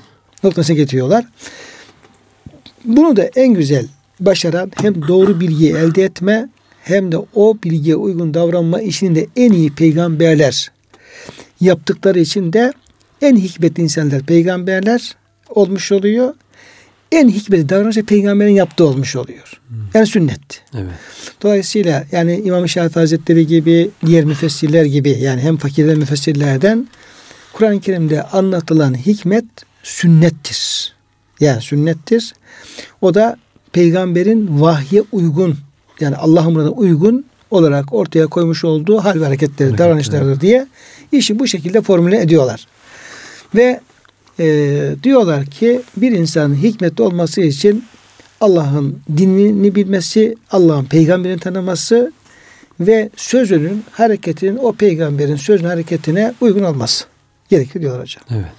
noktasına 0.43 0.77
getiriyorlar. 0.77 1.25
Bunu 2.87 3.17
da 3.17 3.23
en 3.23 3.55
güzel 3.55 3.87
başaran 4.21 4.73
hem 4.83 5.09
doğru 5.09 5.41
bilgiyi 5.41 5.73
elde 5.73 6.05
etme 6.05 6.49
hem 6.83 7.13
de 7.13 7.17
o 7.35 7.59
bilgiye 7.65 7.97
uygun 7.97 8.35
davranma 8.35 8.81
işini 8.81 9.15
de 9.15 9.27
en 9.37 9.53
iyi 9.53 9.75
peygamberler 9.75 10.71
yaptıkları 11.61 12.21
için 12.21 12.53
de 12.53 12.73
en 13.23 13.37
hikmetli 13.37 13.83
insanlar 13.83 14.23
peygamberler 14.23 15.17
olmuş 15.49 15.93
oluyor. 15.93 16.35
En 17.13 17.29
hikmetli 17.29 17.69
davranış 17.69 17.97
da 17.97 18.03
peygamberin 18.03 18.53
yaptığı 18.53 18.85
olmuş 18.85 19.17
oluyor. 19.17 19.61
Yani 19.95 20.07
sünnet. 20.07 20.63
Evet. 20.75 20.95
Dolayısıyla 21.43 22.05
yani 22.13 22.41
İmam 22.45 22.69
Şafii 22.69 23.01
Hazretleri 23.01 23.47
gibi 23.47 23.91
diğer 24.07 24.25
müfessirler 24.25 24.85
gibi 24.85 25.11
yani 25.11 25.41
hem 25.41 25.57
fakirler 25.57 25.97
müfessirlerden 25.97 26.89
Kur'an-ı 27.53 27.81
Kerim'de 27.81 28.23
anlatılan 28.23 28.95
hikmet 28.95 29.45
sünnettir. 29.83 30.96
Yani 31.41 31.63
sünnettir. 31.63 32.35
O 33.01 33.15
da 33.15 33.37
peygamberin 33.73 34.61
vahye 34.61 35.03
uygun 35.13 35.55
yani 36.01 36.17
Allah'ın 36.17 36.53
muradına 36.53 36.73
uygun 36.73 37.25
olarak 37.51 37.93
ortaya 37.93 38.27
koymuş 38.27 38.65
olduğu 38.65 38.99
hal 38.99 39.21
ve 39.21 39.25
hareketleri, 39.25 39.69
Hareketler. 39.69 39.79
davranışlarıdır 39.87 40.41
diye 40.41 40.67
işi 41.13 41.39
bu 41.39 41.47
şekilde 41.47 41.81
formüle 41.81 42.21
ediyorlar. 42.21 42.67
Ve 43.55 43.81
e, 44.39 44.47
diyorlar 45.03 45.47
ki 45.47 45.83
bir 45.97 46.13
insanın 46.13 46.55
hikmetli 46.55 47.03
olması 47.05 47.41
için 47.41 47.85
Allah'ın 48.41 48.99
dinini 49.17 49.75
bilmesi, 49.75 50.35
Allah'ın 50.51 50.85
peygamberini 50.85 51.41
tanıması 51.41 52.13
ve 52.81 53.11
sözünün, 53.17 53.85
hareketinin 53.91 54.57
o 54.57 54.73
peygamberin 54.73 55.37
sözünün 55.37 55.69
hareketine 55.69 56.35
uygun 56.41 56.63
olması 56.63 57.05
gerekir 57.49 57.81
diyorlar 57.81 58.03
hocam. 58.03 58.25
Evet. 58.31 58.53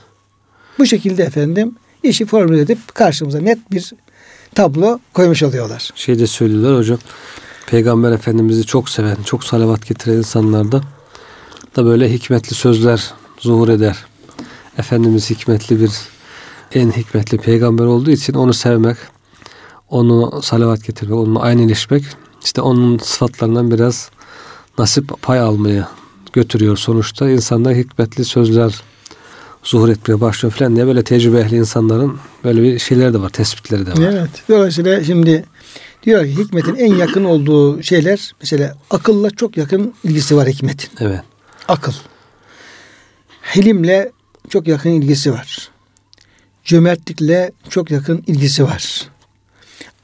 Bu 0.79 0.85
şekilde 0.85 1.23
efendim 1.23 1.75
işi 2.07 2.25
formüle 2.25 2.61
edip 2.61 2.95
karşımıza 2.95 3.39
net 3.39 3.71
bir 3.71 3.93
tablo 4.55 4.99
koymuş 5.13 5.43
oluyorlar. 5.43 5.91
Şey 5.95 6.19
de 6.19 6.27
söylüyorlar 6.27 6.77
hocam. 6.77 6.99
Peygamber 7.67 8.11
Efendimiz'i 8.11 8.65
çok 8.65 8.89
seven, 8.89 9.17
çok 9.25 9.43
salavat 9.43 9.87
getiren 9.87 10.17
insanlarda 10.17 10.81
da 11.75 11.85
böyle 11.85 12.13
hikmetli 12.13 12.55
sözler 12.55 13.13
zuhur 13.39 13.69
eder. 13.69 13.97
Efendimiz 14.77 15.29
hikmetli 15.29 15.81
bir 15.81 15.91
en 16.73 16.91
hikmetli 16.91 17.37
peygamber 17.37 17.85
olduğu 17.85 18.11
için 18.11 18.33
onu 18.33 18.53
sevmek, 18.53 18.97
onu 19.89 20.41
salavat 20.41 20.83
getirmek, 20.83 21.15
onunla 21.15 21.39
aynıleşmek 21.39 22.03
işte 22.43 22.61
onun 22.61 22.97
sıfatlarından 22.97 23.71
biraz 23.71 24.09
nasip 24.77 25.21
pay 25.21 25.39
almaya 25.39 25.89
götürüyor 26.33 26.77
sonuçta. 26.77 27.29
insanlar 27.29 27.75
hikmetli 27.75 28.25
sözler 28.25 28.81
zuhur 29.67 29.89
etmeye 29.89 30.21
başlıyor 30.21 30.53
falan 30.53 30.75
diye 30.75 30.87
böyle 30.87 31.03
tecrübe 31.03 31.39
ehli 31.39 31.55
insanların 31.55 32.19
böyle 32.43 32.61
bir 32.61 32.79
şeyleri 32.79 33.13
de 33.13 33.21
var, 33.21 33.29
tespitleri 33.29 33.85
de 33.85 33.91
var. 33.91 34.11
Evet. 34.11 34.29
Dolayısıyla 34.49 35.03
şimdi 35.03 35.45
diyor 36.03 36.25
ki 36.25 36.37
hikmetin 36.37 36.75
en 36.75 36.95
yakın 36.95 37.23
olduğu 37.23 37.83
şeyler 37.83 38.31
mesela 38.41 38.77
akılla 38.89 39.29
çok 39.29 39.57
yakın 39.57 39.93
ilgisi 40.03 40.35
var 40.35 40.47
hikmetin. 40.47 40.89
Evet. 40.99 41.21
Akıl. 41.67 41.93
Hilimle 43.55 44.11
çok 44.49 44.67
yakın 44.67 44.89
ilgisi 44.89 45.33
var. 45.33 45.69
Cömertlikle 46.63 47.51
çok 47.69 47.91
yakın 47.91 48.23
ilgisi 48.27 48.63
var. 48.63 49.09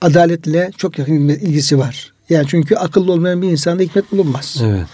Adaletle 0.02 0.72
çok 0.78 1.00
yakın 1.00 1.30
ilgisi 1.30 1.80
var. 1.80 2.14
Yani 2.30 2.46
çünkü 2.48 2.76
akıllı 2.76 3.12
olmayan 3.12 3.42
bir 3.42 3.50
insanda 3.50 3.84
hikmet 3.84 4.12
bulunmaz. 4.12 4.62
Evet. 4.64 4.88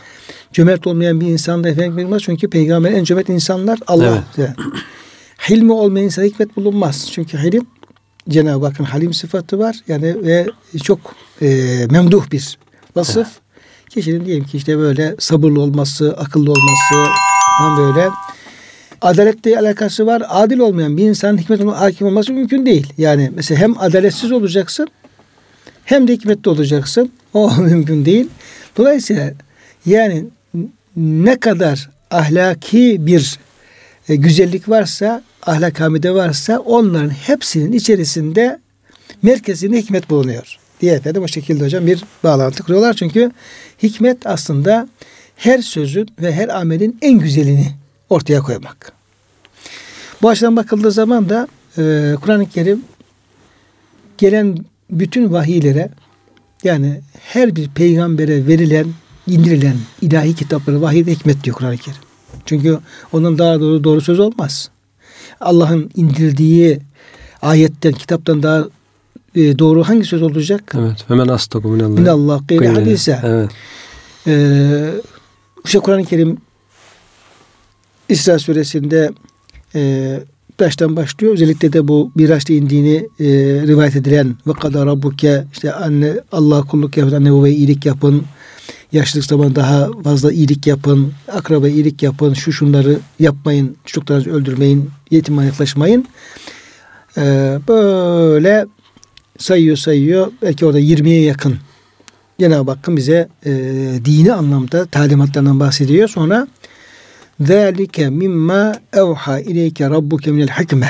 Cömert 0.54 0.88
olmayan 0.88 1.22
bir 1.22 1.28
insanda 1.28 1.70
efendim 1.70 1.98
bulunmaz. 1.98 2.22
Çünkü 2.24 2.50
peygamber 2.50 2.92
en 2.92 3.04
cömert 3.04 3.30
insanlar 3.30 3.80
Allah. 3.88 4.24
Evet. 4.38 4.50
Hilmi 5.50 5.72
olmayan 5.72 6.06
insana 6.06 6.26
hikmet 6.26 6.56
bulunmaz. 6.56 7.10
Çünkü 7.12 7.38
hilim 7.38 7.68
Cenab-ı 8.30 8.66
Hakk'ın 8.66 8.84
halim 8.84 9.14
sıfatı 9.14 9.60
var. 9.60 9.76
Yani 9.88 10.26
ve 10.26 10.48
çok 10.84 11.00
e, 11.42 11.48
memduh 11.92 12.32
bir 12.32 12.58
vasıf. 12.96 13.28
Kişinin 13.90 14.26
diyelim 14.26 14.46
ki 14.46 14.58
işte 14.58 14.78
böyle 14.78 15.16
sabırlı 15.20 15.62
olması, 15.62 16.16
akıllı 16.18 16.52
olması, 16.52 17.12
falan 17.58 17.78
böyle 17.78 18.10
adaletle 19.02 19.60
alakası 19.60 20.06
var. 20.06 20.24
Adil 20.30 20.60
olmayan 20.60 20.98
bir 20.98 21.04
insanın 21.04 21.38
hikmet 21.38 21.66
hakim 21.66 22.08
olması 22.08 22.34
mümkün 22.34 22.66
değil. 22.66 22.94
Yani 22.98 23.32
mesela 23.36 23.62
hem 23.62 23.80
adaletsiz 23.80 24.32
olacaksın 24.32 24.88
hem 25.86 26.08
de 26.08 26.14
hikmetli 26.14 26.50
olacaksın. 26.50 27.12
O 27.34 27.56
mümkün 27.58 28.06
değil. 28.06 28.28
Dolayısıyla 28.78 29.34
yani 29.86 30.26
ne 31.00 31.40
kadar 31.40 31.90
ahlaki 32.12 33.06
bir 33.06 33.40
e, 34.10 34.16
güzellik 34.16 34.70
varsa, 34.70 35.24
ahlak 35.46 35.80
hamide 35.80 36.14
varsa 36.14 36.60
onların 36.60 37.10
hepsinin 37.10 37.72
içerisinde 37.72 38.60
merkezinde 39.22 39.78
hikmet 39.78 40.10
bulunuyor. 40.10 40.58
Diye 40.82 40.94
efendim 40.94 41.24
o 41.24 41.28
şekilde 41.28 41.66
hocam 41.66 41.88
bir 41.88 42.04
bağlantı 42.24 42.64
kuruyorlar. 42.64 42.94
Çünkü 42.94 43.32
hikmet 43.84 44.28
aslında 44.28 44.88
her 45.36 45.62
sözün 45.62 46.08
ve 46.22 46.34
her 46.34 46.50
amelin 46.50 46.98
en 47.02 47.20
güzelini 47.20 47.68
ortaya 48.10 48.42
koymak. 48.42 48.92
Bu 50.22 50.30
açıdan 50.30 50.56
bakıldığı 50.56 50.92
zaman 50.92 51.30
da 51.30 51.48
e, 51.78 52.16
Kur'an-ı 52.22 52.50
Kerim 52.50 52.82
gelen 54.18 54.58
bütün 54.92 55.32
vahiylere 55.32 55.90
yani 56.64 57.02
her 57.20 57.56
bir 57.56 57.70
peygambere 57.70 58.48
verilen, 58.48 58.88
indirilen 59.30 59.76
ilahi 60.02 60.36
kitapları 60.36 60.82
vahiy 60.82 61.06
ve 61.06 61.12
hikmet 61.12 61.44
diyor 61.44 61.56
Kur'an-ı 61.56 61.78
Kerim. 61.78 62.00
Çünkü 62.46 62.80
onun 63.14 63.38
daha 63.38 63.60
doğru 63.60 63.84
doğru 63.84 64.02
söz 64.02 64.20
olmaz. 64.20 64.70
Allah'ın 65.42 65.92
indirdiği 65.96 66.80
ayetten, 67.42 67.94
kitaptan 67.94 68.44
daha 68.44 68.66
e, 69.36 69.60
doğru 69.60 69.84
hangi 69.84 70.06
söz 70.06 70.22
olacak? 70.22 70.74
Evet. 70.80 71.06
Hemen 71.08 71.28
astaku 71.28 71.70
minallah. 71.70 72.00
Minallah 72.00 72.48
gayri 72.48 72.68
hadise. 72.68 73.20
Evet. 73.24 73.50
Ee, 74.28 74.92
işte 75.66 75.80
Kur'an-ı 75.80 76.06
Kerim 76.06 76.38
İsra 78.10 78.40
suresinde 78.40 79.12
e, 79.76 80.20
baştan 80.60 80.96
başlıyor. 80.96 81.34
Özellikle 81.34 81.74
de 81.74 81.88
bu 81.88 82.12
Miraç'ta 82.16 82.54
indiğini 82.54 82.96
e, 83.20 83.26
rivayet 83.68 83.96
edilen 83.96 84.36
ve 84.48 84.54
kadar 84.54 84.86
rabbuke 84.86 85.44
işte 85.52 85.74
anne 85.74 86.14
Allah 86.32 86.62
kulluk 86.62 86.98
yapın, 86.98 87.16
anne 87.16 87.34
babaya 87.34 87.54
iyilik 87.54 87.86
yapın 87.86 88.24
Yaşlılık 88.93 89.27
zaman 89.27 89.57
daha 89.57 89.89
fazla 90.05 90.33
iyilik 90.33 90.67
yapın. 90.67 91.13
Akraba 91.33 91.69
iyilik 91.69 92.03
yapın. 92.03 92.35
Şu 92.35 92.53
şunları 92.53 92.99
yapmayın. 93.19 93.77
Çocuklarınızı 93.85 94.31
öldürmeyin. 94.31 94.91
Yetim 95.11 95.45
yaklaşmayın. 95.45 96.07
Ee, 97.17 97.59
böyle 97.69 98.67
sayıyor 99.39 99.77
sayıyor. 99.77 100.33
Belki 100.43 100.67
orada 100.67 100.81
20'ye 100.81 101.23
yakın 101.23 101.57
Cenab-ı 102.41 102.71
Hakk'ın 102.71 102.97
bize 102.97 103.29
e, 103.47 103.51
dini 104.05 104.33
anlamda 104.33 104.87
talimatlarından 104.87 105.61
bahsediyor. 105.61 106.09
Sonra 106.09 106.49
ذَٰلِكَ 107.43 108.11
mimma 108.11 108.75
اَوْحَى 108.93 109.45
اِلَيْكَ 109.45 109.79
رَبُّكَ 109.79 110.31
مِنَ 110.31 110.49
الْحِكْمَةِ 110.49 110.89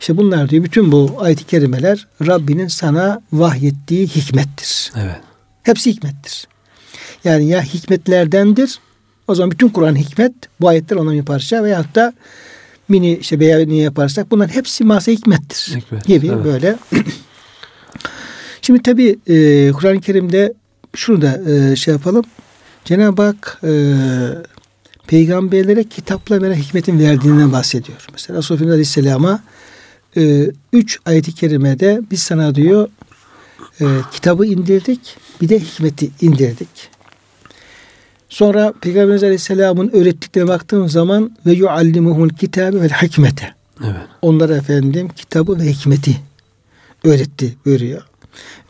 İşte 0.00 0.16
bunlar 0.16 0.48
diyor 0.48 0.64
bütün 0.64 0.92
bu 0.92 1.16
ayet-i 1.18 1.44
kerimeler 1.44 2.06
Rabbinin 2.26 2.68
sana 2.68 3.22
vahyettiği 3.32 4.06
hikmettir. 4.06 4.92
Evet. 4.96 5.20
Hepsi 5.67 5.91
hikmettir. 5.91 6.47
Yani 7.23 7.47
ya 7.47 7.61
hikmetlerdendir. 7.61 8.79
O 9.27 9.35
zaman 9.35 9.51
bütün 9.51 9.69
Kur'an 9.69 9.95
hikmet. 9.95 10.33
Bu 10.61 10.67
ayetler 10.67 10.97
ondan 10.97 11.13
bir 11.13 11.25
parça 11.25 11.63
veyahut 11.63 11.95
da 11.95 12.13
mini 12.89 13.17
işte 13.17 13.39
beyani 13.39 13.79
yaparsak 13.79 14.31
bunların 14.31 14.53
hepsi 14.53 14.83
masa 14.83 15.11
hikmettir. 15.11 15.75
Hikmet, 15.75 16.05
gibi 16.05 16.27
evet. 16.27 16.45
böyle. 16.45 16.75
Şimdi 18.61 18.83
tabi 18.83 19.19
e, 19.27 19.71
Kur'an-ı 19.71 20.01
Kerim'de 20.01 20.53
şunu 20.95 21.21
da 21.21 21.51
e, 21.51 21.75
şey 21.75 21.93
yapalım. 21.93 22.25
Cenab-ı 22.85 23.21
Hak 23.21 23.59
e, 23.63 23.93
peygamberlere 25.07 25.83
kitapla 25.83 26.41
veren 26.41 26.55
hikmetin 26.55 26.99
verdiğinden 26.99 27.51
bahsediyor. 27.51 28.07
Mesela 28.11 28.39
Resulullah 28.39 28.71
Aleyhisselam'a 28.71 29.43
e, 30.17 30.51
üç 30.73 30.99
ayeti 31.05 31.35
kerimede 31.35 32.01
biz 32.11 32.23
sana 32.23 32.55
diyor 32.55 32.89
e, 33.81 33.85
kitabı 34.11 34.45
indirdik 34.45 35.17
bir 35.41 35.49
de 35.49 35.59
hikmeti 35.59 36.11
indirdik. 36.21 36.89
Sonra 38.29 38.73
Peygamberimiz 38.81 39.23
Aleyhisselam'ın 39.23 39.89
öğrettiklerine 39.93 40.49
baktığım 40.49 40.89
zaman 40.89 41.37
ve 41.45 41.51
yuallimuhul 41.51 42.29
kitabe 42.29 42.81
vel 42.81 42.89
hikmete. 42.89 43.55
Evet. 43.83 44.07
Onlara 44.21 44.55
efendim 44.55 45.09
kitabı 45.15 45.59
ve 45.59 45.63
hikmeti 45.63 46.17
öğretti 47.03 47.55
buyuruyor. 47.65 48.01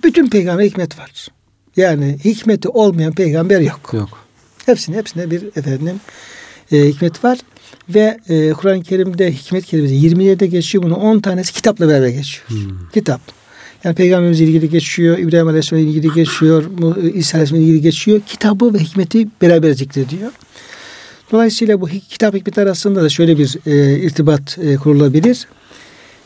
Bütün 0.04 0.30
peygamber 0.30 0.64
hikmet 0.64 1.00
var. 1.00 1.28
Yani 1.78 2.18
hikmeti 2.26 2.70
olmayan 2.70 3.14
peygamber 3.14 3.60
yok. 3.62 3.90
Yok. 3.94 4.10
Hepsine 4.66 4.98
hepsine 4.98 5.32
bir 5.32 5.44
efendim 5.44 6.00
e, 6.72 6.86
hikmet 6.86 7.24
var. 7.24 7.40
Ve 7.90 8.18
e, 8.30 8.52
Kur'an-ı 8.52 8.84
Kerim'de 8.84 9.32
hikmet 9.32 9.66
kelimesi 9.66 9.96
27'de 9.96 10.48
geçiyor. 10.48 10.84
Bunu 10.84 10.96
10 10.96 11.20
tanesi 11.20 11.54
kitapla 11.54 11.88
beraber 11.88 12.08
geçiyor. 12.08 12.48
Hmm. 12.48 12.90
Kitap. 12.94 13.22
Yani 13.84 13.96
peygamberimizle 13.96 14.46
ilgili 14.46 14.70
geçiyor. 14.70 15.18
İbrahim 15.18 15.48
Aleyhisselam'la 15.48 15.90
ilgili 15.90 16.14
geçiyor. 16.14 16.64
İsa 17.14 17.38
Aleyhisselam'la 17.38 17.58
ilgili 17.58 17.82
geçiyor. 17.82 18.22
Kitabı 18.26 18.74
ve 18.74 18.80
hikmeti 18.80 19.28
beraber 19.42 19.72
zikrediyor. 19.72 20.32
Dolayısıyla 21.32 21.82
bu 21.82 21.88
kitap 21.88 22.36
hikmet 22.36 22.58
arasında 22.58 23.04
da 23.04 23.10
şöyle 23.10 23.38
bir 23.38 23.58
e, 23.66 24.00
irtibat 24.00 24.58
e, 24.58 24.76
kurulabilir. 24.76 25.48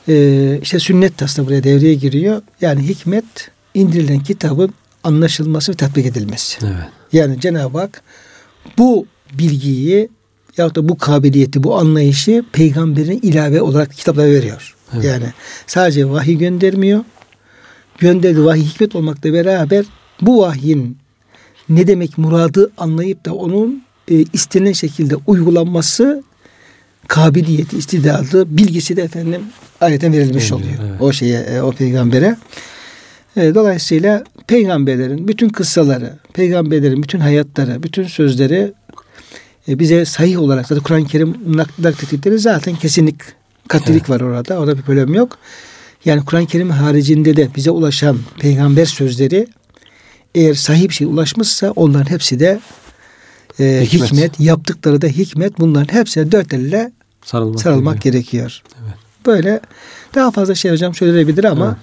E, 0.07 0.59
işte 0.61 0.79
sünnet 0.79 1.23
aslında 1.23 1.47
buraya 1.47 1.63
devreye 1.63 1.93
giriyor. 1.93 2.41
Yani 2.61 2.87
hikmet 2.87 3.25
indirilen 3.73 4.19
kitabın 4.19 4.73
anlaşılması 5.03 5.71
ve 5.71 5.75
tatbik 5.75 6.05
edilmesi. 6.05 6.57
Evet. 6.65 6.89
Yani 7.13 7.39
Cenab-ı 7.39 7.77
Hak 7.77 8.01
bu 8.77 9.05
bilgiyi 9.33 10.09
ya 10.57 10.75
da 10.75 10.89
bu 10.89 10.97
kabiliyeti, 10.97 11.63
bu 11.63 11.77
anlayışı 11.77 12.43
peygamberin 12.51 13.19
ilave 13.21 13.61
olarak 13.61 13.93
kitaplara 13.93 14.29
veriyor. 14.29 14.75
Evet. 14.93 15.05
Yani 15.05 15.25
sadece 15.67 16.09
vahiy 16.09 16.37
göndermiyor. 16.37 17.03
Gönderdiği 18.01 18.45
vahiy 18.45 18.63
hikmet 18.63 18.95
olmakla 18.95 19.33
beraber 19.33 19.85
bu 20.21 20.41
vahyin 20.41 20.97
ne 21.69 21.87
demek 21.87 22.17
muradı 22.17 22.71
anlayıp 22.77 23.25
da 23.25 23.33
onun 23.33 23.83
e, 24.11 24.25
istenilen 24.33 24.73
şekilde 24.73 25.15
uygulanması 25.27 26.23
kabiliyeti, 27.07 27.77
istidadı, 27.77 28.57
bilgisi 28.57 28.95
de 28.95 29.01
efendim 29.01 29.41
ayeten 29.81 30.13
verilmiş 30.13 30.51
oluyor. 30.51 30.69
Evet. 30.89 31.01
O 31.01 31.13
şeye, 31.13 31.39
e, 31.39 31.61
o 31.61 31.71
peygambere. 31.71 32.35
E, 33.37 33.55
dolayısıyla 33.55 34.23
peygamberlerin 34.47 35.27
bütün 35.27 35.49
kıssaları, 35.49 36.13
peygamberlerin 36.33 37.03
bütün 37.03 37.19
hayatları, 37.19 37.83
bütün 37.83 38.03
sözleri 38.03 38.73
e, 39.67 39.79
bize 39.79 40.05
sahih 40.05 40.39
olarak 40.39 40.67
zaten 40.67 40.83
Kur'an-ı 40.83 41.05
Kerim 41.05 41.35
naklettikleri 41.77 42.39
zaten 42.39 42.75
kesinlik, 42.75 43.21
katlilik 43.67 44.01
evet. 44.01 44.09
var 44.09 44.21
orada. 44.21 44.59
Orada 44.59 44.77
bir 44.77 44.81
problem 44.81 45.13
yok. 45.13 45.37
Yani 46.05 46.25
Kur'an-ı 46.25 46.47
Kerim 46.47 46.69
haricinde 46.69 47.35
de 47.37 47.49
bize 47.55 47.71
ulaşan 47.71 48.17
peygamber 48.39 48.85
sözleri 48.85 49.47
eğer 50.35 50.53
sahih 50.53 50.89
bir 50.89 50.93
şey 50.93 51.07
ulaşmışsa 51.07 51.71
onların 51.71 52.09
hepsi 52.09 52.39
de 52.39 52.59
e, 53.59 53.81
hikmet. 53.83 54.11
hikmet, 54.11 54.39
yaptıkları 54.39 55.01
da 55.01 55.07
hikmet. 55.07 55.59
Bunların 55.59 55.93
hepsine 55.93 56.31
dört 56.31 56.53
elle 56.53 56.91
sarılmak, 57.25 57.61
sarılmak 57.61 58.01
gerekiyor. 58.01 58.61
Evet. 58.83 58.95
Böyle 59.25 59.59
daha 60.15 60.31
fazla 60.31 60.55
şey 60.55 60.71
hocam 60.71 60.93
söylenebilir 60.95 61.43
ama 61.43 61.65
evet. 61.65 61.77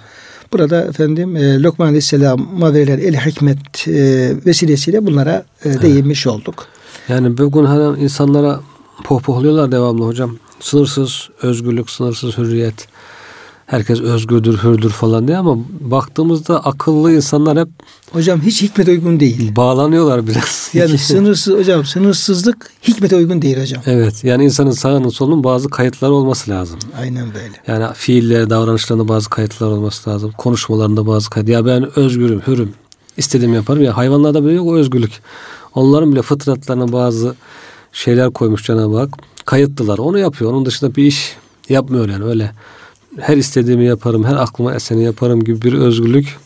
burada 0.53 0.85
efendim 0.85 1.35
e, 1.35 1.61
Lokman 1.61 1.87
Aleyhisselam'a 1.87 2.73
verilen 2.73 2.99
el 2.99 3.15
hikmet 3.15 3.87
e, 3.87 4.31
vesilesiyle 4.45 5.05
bunlara 5.05 5.45
e, 5.65 5.69
evet. 5.69 5.81
değinmiş 5.81 6.27
olduk. 6.27 6.67
Yani 7.09 7.37
bugün 7.37 7.65
hani 7.65 8.03
insanlara 8.03 8.59
pohpohluyorlar 9.03 9.71
devamlı 9.71 10.05
hocam. 10.05 10.37
Sınırsız 10.59 11.29
özgürlük, 11.41 11.89
sınırsız 11.89 12.37
hürriyet 12.37 12.87
herkes 13.69 14.01
özgürdür, 14.01 14.57
hürdür 14.57 14.89
falan 14.89 15.27
diye 15.27 15.37
ama 15.37 15.57
baktığımızda 15.79 16.65
akıllı 16.65 17.13
insanlar 17.13 17.59
hep 17.59 17.67
Hocam 18.11 18.41
hiç 18.41 18.61
hikmete 18.61 18.91
uygun 18.91 19.19
değil. 19.19 19.55
Bağlanıyorlar 19.55 20.27
biraz. 20.27 20.69
Yani 20.73 20.97
sınırsız 20.97 21.53
hocam 21.59 21.85
sınırsızlık 21.85 22.71
hikmete 22.87 23.15
uygun 23.15 23.41
değil 23.41 23.61
hocam. 23.61 23.81
Evet 23.85 24.23
yani 24.23 24.45
insanın 24.45 24.71
sağının 24.71 25.09
solunun 25.09 25.43
bazı 25.43 25.69
kayıtları 25.69 26.13
olması 26.13 26.51
lazım. 26.51 26.79
Aynen 26.99 27.27
böyle. 27.33 27.53
Yani 27.67 27.93
fiiller, 27.93 28.49
davranışlarında 28.49 29.07
bazı 29.07 29.29
kayıtlar 29.29 29.67
olması 29.67 30.09
lazım. 30.09 30.31
Konuşmalarında 30.37 31.07
bazı 31.07 31.29
kayıtlar. 31.29 31.53
Ya 31.53 31.65
ben 31.65 31.99
özgürüm, 31.99 32.41
hürüm. 32.47 32.73
İstediğimi 33.17 33.55
yaparım. 33.55 33.83
Ya 33.83 33.97
hayvanlarda 33.97 34.43
böyle 34.43 34.55
yok 34.55 34.67
o 34.67 34.75
özgürlük. 34.75 35.11
Onların 35.75 36.11
bile 36.11 36.21
fıtratlarına 36.21 36.91
bazı 36.91 37.35
şeyler 37.93 38.31
koymuş 38.31 38.63
Cenab-ı 38.63 38.97
Hak. 38.97 39.09
Kayıtlılar. 39.45 39.97
Onu 39.97 40.19
yapıyor. 40.19 40.51
Onun 40.51 40.65
dışında 40.65 40.95
bir 40.95 41.03
iş 41.03 41.35
yapmıyor 41.69 42.09
yani 42.09 42.25
öyle 42.25 42.51
her 43.17 43.37
istediğimi 43.37 43.85
yaparım, 43.85 44.23
her 44.23 44.35
aklıma 44.35 44.75
eseni 44.75 45.03
yaparım 45.03 45.43
gibi 45.43 45.61
bir 45.61 45.73
özgürlük. 45.73 46.37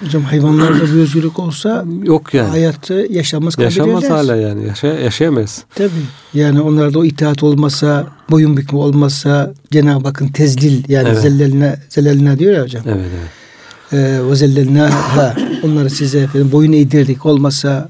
Hocam 0.00 0.22
hayvanlarda 0.22 0.84
bir 0.84 1.00
özgürlük 1.00 1.38
olsa 1.38 1.84
yok 2.02 2.34
yani. 2.34 2.48
Hayatı 2.48 3.06
yaşamaz 3.10 3.58
Yaşamaz 3.58 4.10
hala 4.10 4.36
yani. 4.36 4.66
Yaşa, 4.66 4.86
yaşayamaz. 4.86 5.64
Tabii. 5.74 5.90
Yani 6.34 6.60
onlarda 6.60 6.98
o 6.98 7.04
itaat 7.04 7.42
olmasa, 7.42 8.06
boyun 8.30 8.56
bükme 8.56 8.78
olmasa 8.78 9.54
Cenab-ı 9.70 10.08
Hakk'ın 10.08 10.28
tezlil 10.28 10.82
yani 10.88 11.08
evet. 11.08 11.22
zelleline, 11.22 11.76
zelleline 11.88 12.38
diyor 12.38 12.54
ya 12.54 12.62
hocam. 12.62 12.82
Evet 12.86 13.06
evet. 13.20 13.30
Ee, 13.92 14.30
ve 14.30 14.36
zelleline 14.36 14.80
ha 14.80 15.36
onları 15.62 15.90
size 15.90 16.18
efendim 16.18 16.52
boyun 16.52 16.72
eğdirdik 16.72 17.26
olmasa 17.26 17.88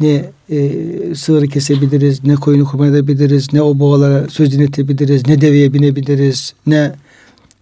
ne 0.00 0.24
e, 0.50 0.70
sığırı 1.14 1.48
kesebiliriz, 1.48 2.24
ne 2.24 2.34
koyunu 2.34 2.64
kurban 2.64 2.88
edebiliriz, 2.88 3.52
ne 3.52 3.62
o 3.62 3.78
boğalara 3.78 4.28
söz 4.28 4.52
dinletebiliriz, 4.52 5.26
ne 5.26 5.40
deveye 5.40 5.72
binebiliriz, 5.72 6.54
ne 6.66 6.92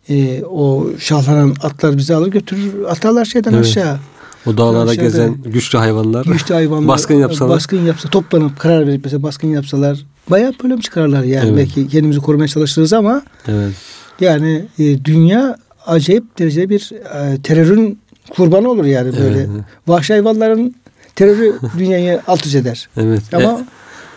e, 0.08 0.42
o 0.44 0.86
şahlanan 0.98 1.54
atlar 1.62 1.98
bizi 1.98 2.14
alır 2.14 2.28
götürür 2.28 2.84
atarlar 2.88 3.24
şeyden 3.24 3.52
evet. 3.52 3.64
aşağı. 3.64 3.98
O 4.46 4.56
dağlara 4.56 4.90
Aşağıda, 4.90 4.94
gezen 4.94 5.34
güçlü 5.42 5.78
hayvanlar, 5.78 6.24
güçlü 6.24 6.54
hayvanlar 6.54 6.88
baskın 6.88 7.14
yapsalar. 7.14 7.50
Baskın 7.56 7.86
yapsa 7.86 8.08
toplanıp 8.08 8.58
karar 8.58 8.86
verip 8.86 9.04
mesela 9.04 9.22
baskın 9.22 9.48
yapsalar 9.48 9.98
bayağı 10.30 10.52
problem 10.52 10.80
çıkarlar 10.80 11.22
yani. 11.22 11.48
Evet. 11.48 11.56
Belki 11.56 11.88
kendimizi 11.88 12.20
korumaya 12.20 12.48
çalışırız 12.48 12.92
ama 12.92 13.22
evet. 13.48 13.72
yani 14.20 14.64
e, 14.78 15.04
dünya 15.04 15.56
acayip 15.86 16.38
derecede 16.38 16.68
bir 16.68 16.92
e, 16.92 17.42
terörün 17.42 17.98
kurbanı 18.30 18.70
olur 18.70 18.84
yani 18.84 19.12
böyle. 19.18 19.38
Evet. 19.38 19.48
Vahşi 19.86 20.12
hayvanların 20.12 20.74
Terörü 21.16 21.54
dünyayı 21.78 22.20
alt 22.26 22.46
üst 22.46 22.54
eder. 22.54 22.88
Evet. 22.96 23.22
Ama 23.34 23.42
E, 23.42 23.64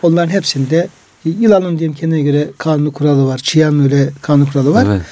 onların 0.02 0.28
hepsinde 0.28 0.88
yılanın 1.24 1.78
diyelim 1.78 1.96
kendine 1.96 2.20
göre 2.20 2.48
kanunu 2.58 2.92
kuralı 2.92 3.26
var. 3.26 3.38
Çiyanın 3.38 3.84
öyle 3.84 4.10
kanunu 4.22 4.52
kuralı 4.52 4.74
var. 4.74 4.86
evet. 4.90 5.02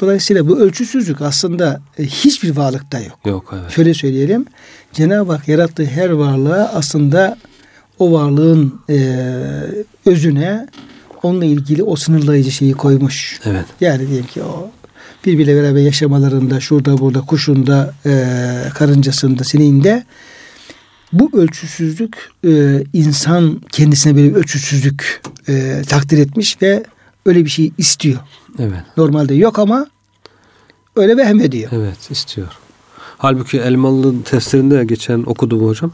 Dolayısıyla 0.00 0.48
bu 0.48 0.58
ölçüsüzlük 0.58 1.20
aslında 1.20 1.80
e, 1.98 2.04
hiçbir 2.04 2.56
varlıkta 2.56 3.00
yok. 3.00 3.18
Yok 3.26 3.54
evet. 3.60 3.70
Şöyle 3.70 3.94
söyleyelim. 3.94 4.46
Cenab-ı 4.92 5.32
Hak 5.32 5.48
yarattığı 5.48 5.84
her 5.84 6.10
varlığa 6.10 6.70
aslında 6.74 7.38
o 7.98 8.12
varlığın 8.12 8.80
e, 8.90 9.16
özüne 10.06 10.66
onunla 11.22 11.44
ilgili 11.44 11.82
o 11.82 11.96
sınırlayıcı 11.96 12.50
şeyi 12.50 12.72
koymuş. 12.72 13.40
Evet. 13.44 13.64
Yani 13.80 14.08
diyelim 14.08 14.26
ki 14.26 14.42
o 14.42 14.70
birbiriyle 15.26 15.62
beraber 15.62 15.80
yaşamalarında 15.80 16.60
şurada 16.60 16.98
burada 16.98 17.20
kuşunda 17.20 17.94
e, 18.06 18.26
karıncasında 18.74 19.44
sineğinde 19.44 20.04
bu 21.12 21.30
ölçüsüzlük 21.32 22.30
e, 22.44 22.82
insan 22.92 23.60
kendisine 23.72 24.16
böyle 24.16 24.28
bir 24.30 24.34
ölçüsüzlük 24.34 25.22
e, 25.48 25.82
takdir 25.88 26.18
etmiş 26.18 26.62
ve 26.62 26.84
öyle 27.26 27.44
bir 27.44 27.50
şey 27.50 27.72
istiyor. 27.78 28.20
Evet. 28.58 28.82
Normalde 28.96 29.34
yok 29.34 29.58
ama 29.58 29.86
öyle 30.96 31.16
vehem 31.16 31.40
ediyor. 31.40 31.70
Evet 31.74 32.10
istiyor. 32.10 32.48
Halbuki 33.18 33.58
Elmalı'nın 33.58 34.22
testlerinde 34.22 34.84
geçen 34.84 35.22
okudum 35.26 35.66
hocam. 35.66 35.92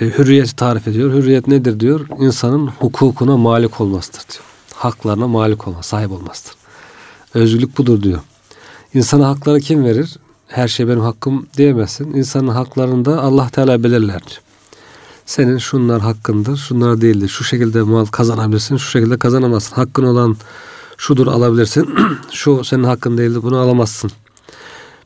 E, 0.00 0.04
hürriyeti 0.04 0.56
tarif 0.56 0.88
ediyor. 0.88 1.12
Hürriyet 1.12 1.48
nedir 1.48 1.80
diyor? 1.80 2.06
İnsanın 2.18 2.66
hukukuna 2.66 3.36
malik 3.36 3.80
olmasıdır 3.80 4.22
diyor. 4.32 4.44
Haklarına 4.74 5.28
malik 5.28 5.68
olma, 5.68 5.82
sahip 5.82 6.12
olmasıdır. 6.12 6.54
Özgürlük 7.34 7.78
budur 7.78 8.02
diyor. 8.02 8.20
İnsana 8.94 9.28
hakları 9.28 9.60
kim 9.60 9.84
verir? 9.84 10.16
Her 10.46 10.68
şey 10.68 10.88
benim 10.88 11.00
hakkım 11.00 11.46
diyemezsin. 11.56 12.14
İnsanın 12.14 12.48
haklarını 12.48 13.04
da 13.04 13.22
Allah 13.22 13.48
Teala 13.48 13.84
belirler 13.84 14.20
diyor. 14.20 14.40
Senin 15.26 15.58
şunlar 15.58 16.00
hakkındır, 16.00 16.56
şunlar 16.56 17.00
değildir. 17.00 17.28
Şu 17.28 17.44
şekilde 17.44 17.82
mal 17.82 18.06
kazanabilirsin, 18.06 18.76
şu 18.76 18.90
şekilde 18.90 19.16
kazanamazsın. 19.18 19.76
Hakkın 19.76 20.02
olan 20.04 20.36
şudur 20.98 21.26
alabilirsin. 21.26 21.94
şu 22.32 22.64
senin 22.64 22.84
hakkın 22.84 23.18
değildir, 23.18 23.40
bunu 23.42 23.58
alamazsın. 23.58 24.10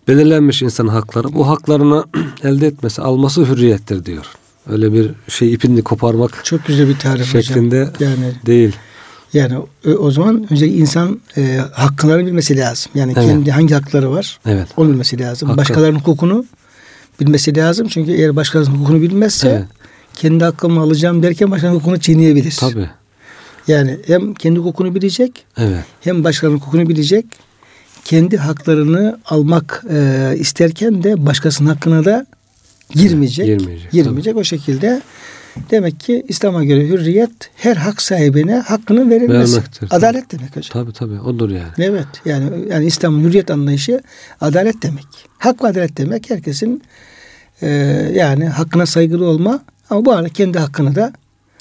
Belirlenmiş 0.08 0.62
insanın 0.62 0.88
hakları. 0.88 1.34
Bu 1.34 1.48
haklarını 1.48 2.04
elde 2.42 2.66
etmesi, 2.66 3.02
alması 3.02 3.44
hürriyettir 3.46 4.04
diyor. 4.04 4.24
Öyle 4.70 4.92
bir 4.92 5.10
şey 5.28 5.52
ipini 5.54 5.82
koparmak 5.82 6.44
Çok 6.44 6.66
güzel 6.66 6.88
bir 6.88 6.98
tarif 6.98 7.32
şeklinde 7.32 7.80
hocam. 7.84 7.94
Yani 8.00 8.32
değil. 8.46 8.76
yani 9.32 9.58
o, 9.98 10.10
zaman 10.10 10.46
önce 10.50 10.66
insan 10.68 11.20
e, 11.36 11.60
haklarını 11.72 12.26
bilmesi 12.26 12.56
lazım. 12.56 12.92
Yani 12.94 13.12
Evet. 13.16 13.26
kendi 13.28 13.50
hangi 13.50 13.74
hakları 13.74 14.10
var 14.10 14.40
Evet. 14.46 14.68
onu 14.76 14.88
bilmesi 14.90 15.18
lazım. 15.20 15.48
Hakkı. 15.48 15.58
Başkalarının 15.58 15.98
hukukunu 15.98 16.44
bilmesi 17.20 17.56
lazım. 17.56 17.88
Çünkü 17.88 18.12
eğer 18.12 18.36
başkalarının 18.36 18.74
hukukunu 18.74 19.02
bilmezse 19.02 19.48
Evet. 19.48 19.77
Kendi 20.18 20.44
hakkımı 20.44 20.80
alacağım 20.80 21.22
derken 21.22 21.50
başkalarının 21.50 21.78
hukukunu 21.78 22.00
çiğneyebilir. 22.00 22.56
Tabii. 22.60 22.90
Yani 23.68 23.98
hem 24.06 24.34
kendi 24.34 24.58
hukukunu 24.58 24.94
bilecek 24.94 25.44
Evet. 25.56 25.84
hem 26.00 26.24
başkalarının 26.24 26.58
hukukunu 26.58 26.88
bilecek. 26.88 27.26
Kendi 28.04 28.36
haklarını 28.36 29.18
almak 29.24 29.84
e, 29.90 30.34
isterken 30.38 31.02
de 31.02 31.26
başkasının 31.26 31.68
hakkına 31.68 32.04
da 32.04 32.26
girmeyecek. 32.90 33.46
Girmeyecek, 33.46 33.92
Girmeyecek 33.92 34.36
o 34.36 34.44
şekilde. 34.44 35.02
Demek 35.70 36.00
ki 36.00 36.24
İslam'a 36.28 36.64
göre 36.64 36.88
hürriyet 36.88 37.50
her 37.56 37.76
hak 37.76 38.02
sahibine 38.02 38.54
hakkının 38.56 39.10
verilmesi. 39.10 39.56
Vermektir. 39.56 39.88
Adalet 39.90 40.32
demek 40.32 40.56
hocam. 40.56 40.70
Tabii 40.72 40.92
tabii. 40.92 41.20
Odur 41.20 41.50
yani. 41.50 41.72
Evet. 41.78 42.06
Yani 42.24 42.44
yani 42.70 42.86
İslam'ın 42.86 43.24
hürriyet 43.24 43.50
anlayışı 43.50 44.00
adalet 44.40 44.82
demek. 44.82 45.06
Hak 45.38 45.64
ve 45.64 45.68
adalet 45.68 45.96
demek 45.96 46.30
herkesin 46.30 46.82
e, 47.62 47.68
yani 48.14 48.48
hakkına 48.48 48.86
saygılı 48.86 49.26
olma 49.26 49.60
ama 49.90 50.04
bu 50.04 50.12
arada 50.12 50.28
kendi 50.28 50.58
hakkını 50.58 50.94
da 50.94 51.12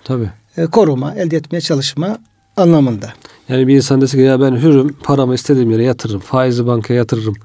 Tabii. 0.04 0.30
e, 0.58 0.66
koruma, 0.66 1.14
elde 1.16 1.38
etmeye 1.38 1.62
çalışma 1.62 2.18
anlamında. 2.58 3.14
Yani 3.50 3.68
bir 3.68 3.76
insan 3.76 4.02
dese 4.02 4.18
ki 4.18 4.24
ya 4.24 4.42
ben 4.42 4.56
hürüm, 4.56 4.94
paramı 5.04 5.36
istediğim 5.36 5.72
yere 5.72 5.84
yatırırım. 5.84 6.20
Faizi 6.20 6.68
bankaya 6.68 6.98
yatırırım. 6.98 7.36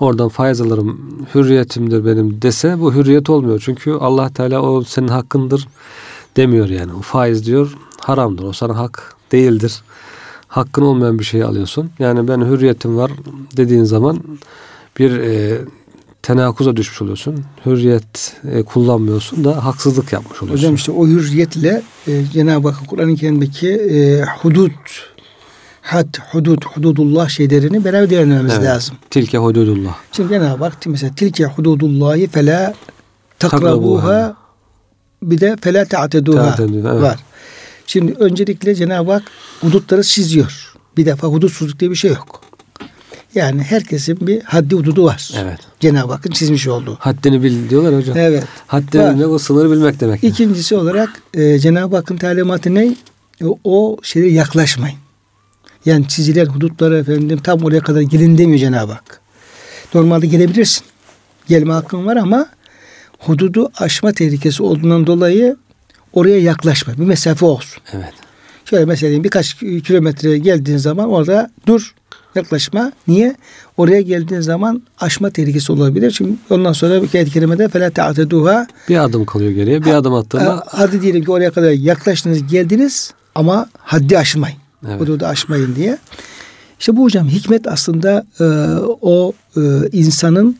Oradan 0.00 0.28
faiz 0.28 0.60
alırım. 0.60 1.18
Hürriyetimdir 1.34 2.04
benim 2.06 2.42
dese 2.42 2.80
bu 2.80 2.94
hürriyet 2.94 3.30
olmuyor. 3.30 3.62
Çünkü 3.64 3.92
Allah 3.92 4.28
Teala 4.32 4.62
o 4.62 4.84
senin 4.84 5.08
hakkındır 5.08 5.68
demiyor 6.36 6.68
yani. 6.68 6.92
O 6.92 7.00
faiz 7.00 7.46
diyor 7.46 7.76
haramdır. 8.00 8.44
O 8.44 8.52
sana 8.52 8.78
hak 8.78 9.16
değildir. 9.32 9.82
Hakkın 10.48 10.82
olmayan 10.82 11.18
bir 11.18 11.24
şeyi 11.24 11.44
alıyorsun. 11.44 11.90
Yani 11.98 12.28
ben 12.28 12.40
hürriyetim 12.40 12.96
var 12.96 13.10
dediğin 13.56 13.84
zaman 13.84 14.18
bir 14.98 15.10
e, 15.18 15.60
tenakuza 16.26 16.76
düşmüş 16.76 17.02
oluyorsun. 17.02 17.44
Hürriyet 17.66 18.36
e, 18.52 18.62
kullanmıyorsun 18.62 19.44
da 19.44 19.64
haksızlık 19.64 20.12
yapmış 20.12 20.42
oluyorsun. 20.42 20.62
Hocam 20.64 20.74
işte 20.74 20.92
o 20.92 21.06
hürriyetle 21.06 21.82
e, 22.06 22.24
Cenab-ı 22.32 22.68
Hak 22.68 22.88
Kur'an-ı 22.88 23.16
Kerim'deki 23.16 23.70
e, 23.70 24.22
hudut, 24.22 24.72
had, 25.82 26.14
hudud, 26.32 26.62
hududullah 26.64 27.28
şeylerini 27.28 27.84
beraber 27.84 28.10
değerlendirmemiz 28.10 28.52
Evet. 28.54 28.64
lazım. 28.64 28.96
Tilke 29.10 29.38
hududullah. 29.38 29.96
Şimdi 30.12 30.28
Cenab-ı 30.28 30.64
Hak 30.64 30.86
mesela 30.86 31.14
tilke 31.14 31.44
hududullahi 31.44 32.26
fela 32.26 32.74
Takrabuha. 33.38 34.36
bir 35.22 35.40
de 35.40 35.56
fela 35.60 35.84
Ta'teduha, 35.84 36.56
evet. 36.58 36.84
var. 36.84 37.18
Şimdi 37.86 38.12
öncelikle 38.12 38.74
Cenab-ı 38.74 39.12
Hak 39.12 39.22
hudutları 39.60 40.02
çiziyor. 40.02 40.72
Bir 40.96 41.06
defa 41.06 41.26
hudutsuzluk 41.26 41.80
diye 41.80 41.90
bir 41.90 41.96
şey 41.96 42.10
yok. 42.10 42.45
Yani 43.36 43.62
herkesin 43.62 44.26
bir 44.26 44.42
haddi 44.42 44.74
hududu 44.74 45.04
var. 45.04 45.30
Evet. 45.36 45.58
Cenab-ı 45.80 46.12
Hakk'ın 46.12 46.30
çizmiş 46.30 46.68
olduğu. 46.68 46.96
Haddini 47.00 47.42
bil 47.42 47.70
diyorlar 47.70 47.96
hocam. 47.96 48.16
Evet. 48.18 48.44
Haddini 48.66 49.02
Var. 49.02 49.14
bilmek 49.14 49.28
o 49.28 49.38
sınırı 49.38 49.70
bilmek 49.70 50.00
demek. 50.00 50.24
İkincisi 50.24 50.76
olarak 50.76 51.22
e, 51.34 51.58
Cenab-ı 51.58 51.96
Hakk'ın 51.96 52.16
talimatı 52.16 52.74
ne? 52.74 52.96
O, 53.44 53.58
o 53.64 53.96
şeylere 54.02 54.32
yaklaşmayın. 54.32 54.98
Yani 55.84 56.08
çizilen 56.08 56.46
hudutlara 56.46 56.98
efendim 56.98 57.38
tam 57.38 57.62
oraya 57.62 57.80
kadar 57.80 58.00
gelin 58.00 58.38
demiyor 58.38 58.58
Cenab-ı 58.58 58.92
Hak. 58.92 59.20
Normalde 59.94 60.26
gelebilirsin. 60.26 60.84
Gelme 61.48 61.72
hakkın 61.72 62.06
var 62.06 62.16
ama 62.16 62.46
hududu 63.18 63.70
aşma 63.78 64.12
tehlikesi 64.12 64.62
olduğundan 64.62 65.06
dolayı 65.06 65.56
oraya 66.12 66.38
yaklaşma. 66.38 66.92
Bir 66.92 67.04
mesafe 67.04 67.46
olsun. 67.46 67.82
Evet. 67.92 68.12
Şöyle 68.64 68.84
mesela 68.84 69.24
birkaç 69.24 69.54
kilometre 69.54 70.38
geldiğin 70.38 70.78
zaman 70.78 71.08
orada 71.08 71.50
dur 71.66 71.94
yaklaşma. 72.35 72.91
Niye? 73.07 73.35
Oraya 73.77 74.01
geldiğin 74.01 74.41
zaman 74.41 74.83
aşma 74.99 75.29
tehlikesi 75.29 75.71
olabilir. 75.71 76.11
Çünkü 76.11 76.33
ondan 76.49 76.73
sonra 76.73 77.03
bir 77.03 77.15
ayet-i 77.15 77.31
kerimede 77.31 77.65
فَلَا 77.65 77.91
تَعْتَدُوهَا 77.91 78.67
Bir 78.89 79.03
adım 79.03 79.25
kalıyor 79.25 79.51
geriye. 79.51 79.83
Bir 79.85 79.93
adım 79.93 80.13
attığında 80.13 80.45
Ha, 80.45 80.63
Hadi 80.67 81.01
diyelim 81.01 81.23
ki 81.23 81.31
oraya 81.31 81.51
kadar 81.51 81.71
yaklaştınız 81.71 82.47
geldiniz 82.47 83.13
ama 83.35 83.69
haddi 83.77 84.17
aşmayın. 84.17 84.57
Evet. 84.87 85.01
Hududu 85.01 85.25
aşmayın 85.25 85.75
diye. 85.75 85.97
İşte 86.79 86.97
bu 86.97 87.03
hocam 87.03 87.27
hikmet 87.27 87.67
aslında 87.67 88.25
e, 88.39 88.43
o 89.01 89.33
e, 89.57 89.61
insanın 89.91 90.57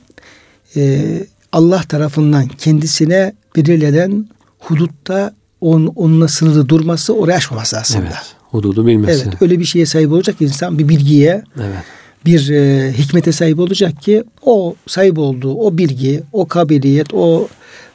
e, 0.76 1.04
Allah 1.52 1.82
tarafından 1.90 2.48
kendisine 2.48 3.34
belirlenen 3.56 4.28
hudutta 4.60 5.34
on, 5.62 5.86
onunla 5.96 6.28
sınırlı 6.28 6.70
durması 6.70 7.14
oraya 7.14 7.36
aşmaması 7.36 7.78
aslında. 7.78 8.06
evet. 8.06 8.36
Hududu 8.51 8.87
bilmesi. 8.87 9.25
Evet, 9.29 9.43
öyle 9.43 9.59
bir 9.59 9.65
şeye 9.65 9.87
sahip 9.87 10.13
olacak 10.13 10.37
insan 10.41 10.79
bir 10.79 10.89
bilgiye, 10.89 11.45
Evet. 11.57 11.85
bir 12.25 12.51
e, 12.51 12.93
hikmete 12.93 13.33
sahip 13.33 13.59
olacak 13.59 14.03
ki 14.03 14.25
o 14.43 14.75
sahip 14.87 15.19
olduğu 15.19 15.55
o 15.55 15.79
bilgi, 15.79 16.23
o 16.33 16.47
kabiliyet, 16.47 17.15
o 17.15 17.49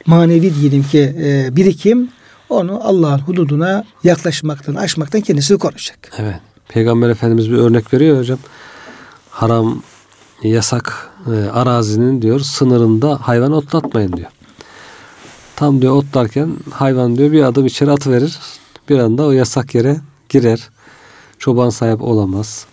manevi 0.06 0.54
diyelim 0.54 0.82
ki 0.82 1.14
e, 1.18 1.56
birikim 1.56 2.08
onu 2.48 2.80
Allah'ın 2.82 3.18
hududuna 3.18 3.84
yaklaşmaktan, 4.04 4.74
aşmaktan 4.74 5.20
kendisini 5.20 5.58
koruyacak. 5.58 6.12
Evet. 6.18 6.36
Peygamber 6.68 7.08
Efendimiz 7.08 7.50
bir 7.50 7.56
örnek 7.56 7.94
veriyor 7.94 8.18
hocam. 8.18 8.38
Haram, 9.30 9.82
yasak 10.42 11.10
e, 11.26 11.50
arazinin 11.50 12.22
diyor 12.22 12.40
sınırında 12.40 13.18
hayvan 13.22 13.52
otlatmayın 13.52 14.12
diyor. 14.12 14.30
Tam 15.56 15.82
diyor 15.82 15.96
otlarken 15.96 16.56
hayvan 16.70 17.16
diyor 17.16 17.32
bir 17.32 17.42
adım 17.42 17.66
içeri 17.66 17.90
atıverir. 17.90 18.38
Bir 18.88 18.98
anda 18.98 19.22
o 19.24 19.30
yasak 19.30 19.74
yere 19.74 19.96
girer. 20.32 20.68
Çoban 21.38 21.70
sahip 21.70 22.02
olamaz. 22.02 22.66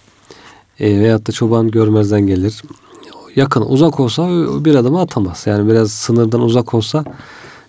E, 0.80 1.00
veyahut 1.00 1.28
da 1.28 1.32
çoban 1.32 1.72
görmezden 1.72 2.22
gelir. 2.22 2.64
Yakın 3.36 3.62
uzak 3.62 4.00
olsa 4.00 4.28
bir 4.66 4.76
adım 4.76 4.96
atamaz. 4.96 5.44
Yani 5.46 5.70
biraz 5.70 5.92
sınırdan 5.92 6.42
uzak 6.42 6.74
olsa 6.74 7.04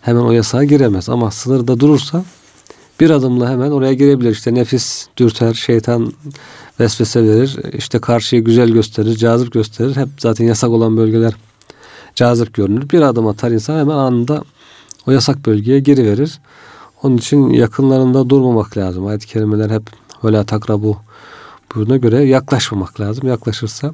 hemen 0.00 0.20
o 0.20 0.32
yasağa 0.32 0.64
giremez. 0.64 1.08
Ama 1.08 1.30
sınırda 1.30 1.80
durursa 1.80 2.24
bir 3.00 3.10
adımla 3.10 3.50
hemen 3.50 3.70
oraya 3.70 3.92
girebilir. 3.92 4.30
İşte 4.30 4.54
nefis 4.54 5.06
dürter, 5.16 5.54
şeytan 5.54 6.12
vesvese 6.80 7.24
verir. 7.24 7.56
İşte 7.72 7.98
karşıyı 7.98 8.44
güzel 8.44 8.70
gösterir, 8.70 9.16
cazip 9.16 9.52
gösterir. 9.52 9.96
Hep 9.96 10.08
zaten 10.18 10.44
yasak 10.44 10.70
olan 10.70 10.96
bölgeler 10.96 11.34
cazip 12.14 12.54
görünür. 12.54 12.90
Bir 12.90 13.00
adım 13.00 13.26
atar 13.26 13.50
insan 13.50 13.78
hemen 13.78 13.96
anında 13.96 14.44
o 15.06 15.10
yasak 15.10 15.46
bölgeye 15.46 15.80
giriverir. 15.80 16.40
Onun 17.02 17.16
için 17.16 17.50
yakınlarında 17.50 18.30
durmamak 18.30 18.76
lazım. 18.76 19.06
Ayet-i 19.06 19.26
kerimeler 19.26 19.70
hep 19.70 19.82
öyle 20.22 20.44
takrabu 20.44 20.96
buyruğuna 21.74 21.96
göre 21.96 22.24
yaklaşmamak 22.24 23.00
lazım. 23.00 23.28
Yaklaşırsa 23.28 23.92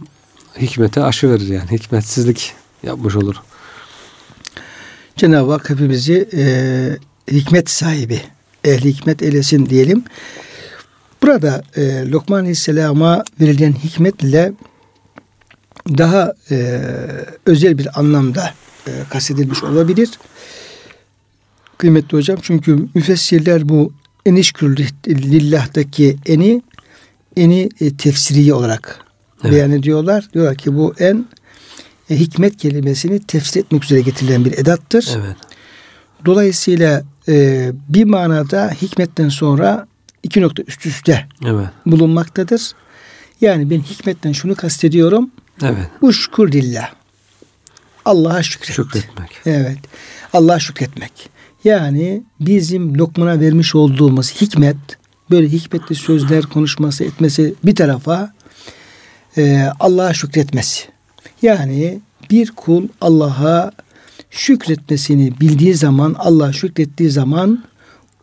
hikmete 0.59 1.03
aşı 1.03 1.31
verir 1.31 1.49
yani. 1.49 1.71
Hikmetsizlik 1.71 2.55
yapmış 2.83 3.16
olur. 3.16 3.37
Cenab-ı 5.16 5.53
Hak 5.53 5.71
hepimizi 5.71 6.29
e, 6.35 6.45
hikmet 7.33 7.71
sahibi, 7.71 8.21
ehli 8.64 8.88
hikmet 8.88 9.23
eylesin 9.23 9.66
diyelim. 9.66 10.05
Burada 11.23 11.62
e, 11.77 12.11
Lokman 12.11 12.38
Aleyhisselam'a 12.38 13.25
verilen 13.40 13.73
hikmetle 13.73 14.53
daha 15.88 16.35
e, 16.51 16.81
özel 17.47 17.79
bir 17.79 17.99
anlamda 17.99 18.55
e, 18.87 18.90
kastedilmiş 19.11 19.64
olabilir. 19.64 20.11
Kıymetli 21.78 22.16
hocam 22.18 22.38
çünkü 22.42 22.88
müfessirler 22.94 23.68
bu 23.68 23.92
enişkür 24.26 24.76
lillahdaki 25.08 26.16
eni 26.26 26.62
eni 27.36 27.68
e, 27.80 27.96
tefsiri 27.96 28.54
olarak 28.54 29.00
evet. 29.42 29.52
beyan 29.52 29.72
ediyorlar. 29.72 30.28
Diyorlar 30.34 30.54
ki 30.54 30.74
bu 30.74 30.94
en 30.98 31.26
e, 32.10 32.18
hikmet 32.18 32.56
kelimesini 32.56 33.20
tefsir 33.20 33.60
etmek 33.60 33.84
üzere 33.84 34.00
getirilen 34.00 34.44
bir 34.44 34.58
edattır. 34.58 35.08
Evet. 35.16 35.36
Dolayısıyla 36.26 37.02
e, 37.28 37.70
bir 37.88 38.04
manada 38.04 38.70
hikmetten 38.82 39.28
sonra 39.28 39.86
iki 40.22 40.40
nokta 40.40 40.62
üst 40.62 40.86
üste 40.86 41.26
evet. 41.44 41.66
bulunmaktadır. 41.86 42.72
Yani 43.40 43.70
ben 43.70 43.80
hikmetten 43.80 44.32
şunu 44.32 44.54
kastediyorum. 44.54 45.30
Evet. 45.62 45.86
Bu 46.02 46.12
şükür 46.12 46.52
lillah. 46.52 46.92
Allah'a 48.04 48.42
şükret. 48.42 48.76
Şükretmek. 48.76 49.30
Evet. 49.46 49.78
Allah'a 50.32 50.58
şükretmek. 50.58 51.36
Yani 51.66 52.22
bizim 52.40 52.98
Lokman'a 52.98 53.40
vermiş 53.40 53.74
olduğumuz 53.74 54.33
hikmet, 54.40 54.76
böyle 55.31 55.48
hikmetli 55.48 55.94
sözler 55.94 56.42
konuşması, 56.42 57.05
etmesi 57.05 57.55
bir 57.64 57.74
tarafa 57.74 58.33
e, 59.37 59.66
Allah'a 59.81 60.14
şükretmesi. 60.14 60.85
Yani 61.42 62.00
bir 62.31 62.50
kul 62.50 62.88
Allah'a 63.00 63.72
şükretmesini 64.31 65.40
bildiği 65.40 65.74
zaman, 65.74 66.14
Allah'a 66.18 66.52
şükrettiği 66.52 67.11
zaman 67.11 67.64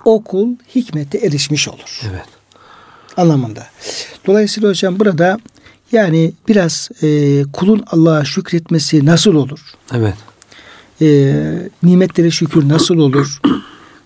o 0.06 0.23
kul 0.23 0.56
hikmete 0.75 1.17
erişmiş 1.17 1.67
olur. 1.67 2.01
Evet. 2.12 2.25
Anlamında. 3.17 3.67
Dolayısıyla 4.27 4.69
hocam 4.69 4.99
burada 4.99 5.39
yani 5.91 6.34
biraz 6.47 6.89
e, 7.01 7.43
kulun 7.53 7.84
Allah'a 7.88 8.25
şükretmesi 8.25 9.06
nasıl 9.06 9.36
olur? 9.36 9.60
Evet. 9.93 10.15
E, 11.03 11.69
nimetlere 11.83 12.31
şükür 12.31 12.69
nasıl 12.69 12.97
olur? 12.97 13.39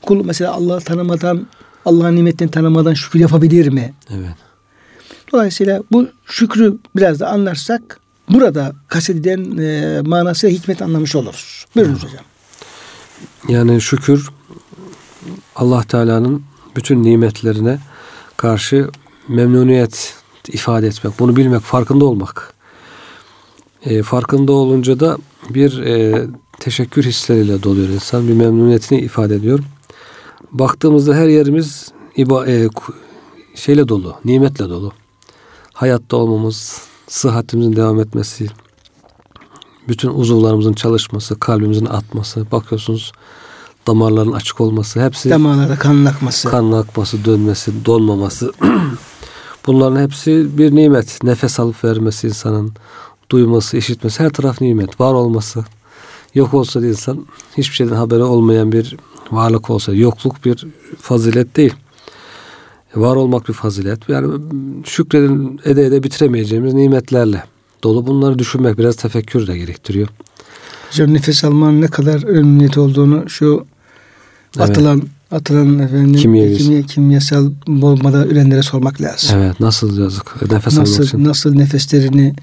Kul 0.01 0.25
mesela 0.25 0.53
Allah'ı 0.53 0.81
tanımadan, 0.81 1.47
Allah'ın 1.86 2.15
nimetlerini 2.15 2.51
tanımadan 2.51 2.93
şükür 2.93 3.19
yapabilir 3.19 3.67
mi? 3.67 3.93
Evet. 4.10 4.36
Dolayısıyla 5.31 5.83
bu 5.91 6.07
şükrü 6.25 6.77
biraz 6.95 7.19
da 7.19 7.27
anlarsak 7.27 7.99
burada 8.29 8.75
kastedilen 8.88 9.57
e, 9.57 10.01
manası 10.01 10.47
hikmet 10.47 10.81
anlamış 10.81 11.15
oluruz. 11.15 11.65
Buyurunuz 11.75 12.03
hocam. 12.03 12.23
Yani 13.49 13.81
şükür 13.81 14.29
Allah 15.55 15.83
Teala'nın 15.83 16.43
bütün 16.75 17.03
nimetlerine 17.03 17.79
karşı 18.38 18.89
memnuniyet 19.27 20.13
ifade 20.47 20.88
etmek, 20.88 21.19
bunu 21.19 21.36
bilmek, 21.36 21.62
farkında 21.62 22.05
olmak. 22.05 22.53
E, 23.86 24.04
farkında 24.04 24.52
olunca 24.52 25.00
da 25.00 25.18
bir 25.50 25.80
e, 25.80 26.26
teşekkür 26.60 27.04
hisleriyle 27.04 27.63
doluyor 27.63 27.90
insan, 27.90 28.28
bir 28.28 28.34
memnuniyetini 28.34 29.00
ifade 29.00 29.36
ediyor. 29.36 29.60
Baktığımızda 30.52 31.16
her 31.16 31.28
yerimiz 31.28 31.92
iba, 32.16 32.48
e, 32.48 32.68
şeyle 33.56 33.88
dolu, 33.88 34.16
nimetle 34.26 34.70
dolu. 34.70 34.92
Hayatta 35.74 36.18
olmamız, 36.18 36.82
sıhhatimizin 37.08 37.76
devam 37.76 38.00
etmesi, 38.00 38.48
bütün 39.88 40.10
uzuvlarımızın 40.10 40.74
çalışması, 40.74 41.40
kalbimizin 41.40 41.86
atması, 41.86 42.52
bakıyorsunuz 42.52 43.12
damarların 43.88 44.32
açık 44.32 44.62
olması, 44.62 45.06
hepsi 45.06 45.30
damarlarda 45.30 45.76
kan 45.76 46.06
akması, 46.06 46.50
kan 46.50 46.72
akması, 46.72 47.26
dönmesi, 47.26 47.86
donmaması. 47.86 48.54
Bunların 49.68 50.02
hepsi 50.02 50.58
bir 50.58 50.76
nimet. 50.76 51.24
Nefes 51.24 51.60
alıp 51.60 51.84
vermesi 51.84 52.28
insanın, 52.28 52.74
duyması, 53.30 53.78
işitmesi, 53.78 54.24
her 54.24 54.30
taraf 54.30 54.62
nimet. 54.62 55.00
Var 55.00 55.13
olması. 55.13 55.66
Yok 56.36 56.54
olsa 56.54 56.86
insan 56.86 57.26
hiçbir 57.58 57.76
şeyden 57.76 57.96
haberi 57.96 58.24
olmayan 58.24 58.72
bir 58.72 58.98
varlık 59.32 59.70
olsa, 59.70 59.94
yokluk 59.94 60.46
bir 60.46 60.68
fazilet 61.02 61.56
değil. 61.58 61.74
Var 62.96 63.16
olmak 63.16 63.48
bir 63.50 63.54
fazilet. 63.54 64.10
Yani 64.10 64.42
şükredin 64.86 65.60
ede 65.66 65.86
ede 65.86 66.04
bitiremeyeceğimiz 66.04 66.74
nimetlerle 66.74 67.44
dolu. 67.84 68.08
Bunları 68.08 68.40
düşünmek 68.40 68.78
biraz 68.78 68.96
tefekkür 68.96 69.48
de 69.48 69.58
gerektiriyor. 69.58 70.08
Hocam 70.90 71.13
nefes 71.13 71.44
almanın 71.44 71.82
ne 71.82 71.88
kadar 71.88 72.24
önemli 72.24 72.80
olduğunu 72.80 73.30
şu 73.30 73.66
evet. 74.58 74.70
atılan 74.70 75.04
atılan 75.32 75.80
efendim 75.80 76.13
Kimya, 76.13 76.54
kimya, 76.54 76.82
kimyasal 76.82 77.52
bombada 77.68 78.26
ölenlere 78.26 78.63
sormak 78.63 79.02
lazım. 79.02 79.40
Evet 79.40 79.60
nasıl 79.60 80.00
yazık 80.00 80.52
nefes 80.52 80.78
nasıl, 80.78 80.94
almak 80.94 81.08
için. 81.08 81.24
Nasıl 81.24 81.56
nefeslerini 81.56 82.36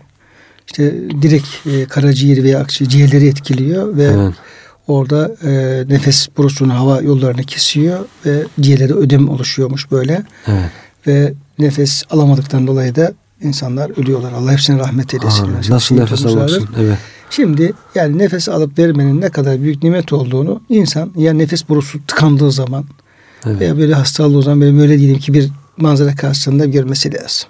işte 0.67 0.95
direkt 1.23 1.67
e, 1.67 1.85
karaciğeri 1.85 2.45
veya 2.45 2.61
akciğerleri 2.61 3.27
etkiliyor 3.29 3.97
ve 3.97 4.05
evet. 4.05 4.35
orada 4.89 5.37
e, 5.45 5.85
nefes 5.89 6.29
borusunu 6.37 6.75
hava 6.75 7.01
yollarını 7.01 7.43
kesiyor 7.43 8.01
ve 8.27 8.45
ciğerlere 8.61 8.93
ödem 8.93 9.29
oluşuyormuş 9.29 9.91
böyle. 9.91 10.23
Evet. 10.47 10.71
Ve 11.07 11.35
nefes 11.59 12.03
alamadıktan 12.11 12.67
dolayı 12.67 12.97
da 12.97 13.13
insanlar 13.43 14.01
ölüyorlar. 14.01 14.33
Allah 14.33 14.53
hepsine 14.53 14.79
rahmet 14.79 15.15
eylesin. 15.15 15.45
Aa, 15.45 15.75
nasıl 15.75 15.95
nefes 15.95 16.21
için? 16.21 16.69
Evet. 16.79 16.99
Şimdi 17.31 17.73
yani 17.95 18.19
nefes 18.19 18.49
alıp 18.49 18.79
vermenin 18.79 19.21
ne 19.21 19.29
kadar 19.29 19.63
büyük 19.63 19.83
nimet 19.83 20.13
olduğunu 20.13 20.61
insan 20.69 21.13
ya 21.17 21.33
nefes 21.33 21.69
borusu 21.69 22.07
tıkandığı 22.07 22.53
zaman 22.53 22.85
evet. 23.47 23.61
veya 23.61 23.79
böyle 23.79 23.95
hasta 23.95 24.27
olduğu 24.27 24.43
zaman 24.43 24.61
böyle, 24.61 24.79
böyle 24.79 24.99
diyelim 24.99 25.19
ki 25.19 25.35
bir 25.35 25.51
manzara 25.77 26.15
karşısında 26.15 26.65
görmesi 26.65 27.15
lazım. 27.15 27.49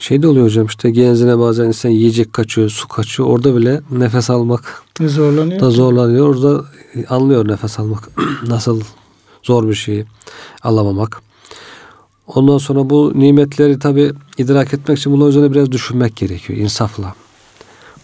Şey 0.00 0.22
de 0.22 0.28
oluyor 0.28 0.46
hocam 0.46 0.66
işte 0.66 0.90
genzine 0.90 1.38
bazen 1.38 1.64
insan 1.64 1.88
yiyecek 1.88 2.32
kaçıyor, 2.32 2.70
su 2.70 2.88
kaçıyor. 2.88 3.28
Orada 3.28 3.56
bile 3.56 3.80
nefes 3.90 4.30
almak 4.30 4.82
zorlanıyor. 5.00 5.60
Da 5.60 5.70
zorlanıyor. 5.70 6.28
Orada 6.28 6.64
anlıyor 7.08 7.48
nefes 7.48 7.80
almak. 7.80 8.08
Nasıl 8.46 8.80
zor 9.42 9.68
bir 9.68 9.74
şey 9.74 10.04
alamamak. 10.62 11.22
Ondan 12.26 12.58
sonra 12.58 12.90
bu 12.90 13.12
nimetleri 13.14 13.78
tabi 13.78 14.12
idrak 14.38 14.74
etmek 14.74 14.98
için 14.98 15.12
bunlar 15.12 15.28
üzerine 15.28 15.52
biraz 15.52 15.72
düşünmek 15.72 16.16
gerekiyor 16.16 16.58
insafla. 16.58 17.14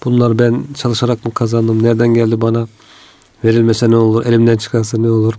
Bunlar 0.04 0.38
ben 0.38 0.64
çalışarak 0.74 1.24
mı 1.24 1.34
kazandım? 1.34 1.82
Nereden 1.82 2.08
geldi 2.08 2.40
bana? 2.40 2.68
Verilmese 3.44 3.90
ne 3.90 3.96
olur? 3.96 4.26
Elimden 4.26 4.56
çıkarsa 4.56 4.98
ne 4.98 5.10
olur? 5.10 5.34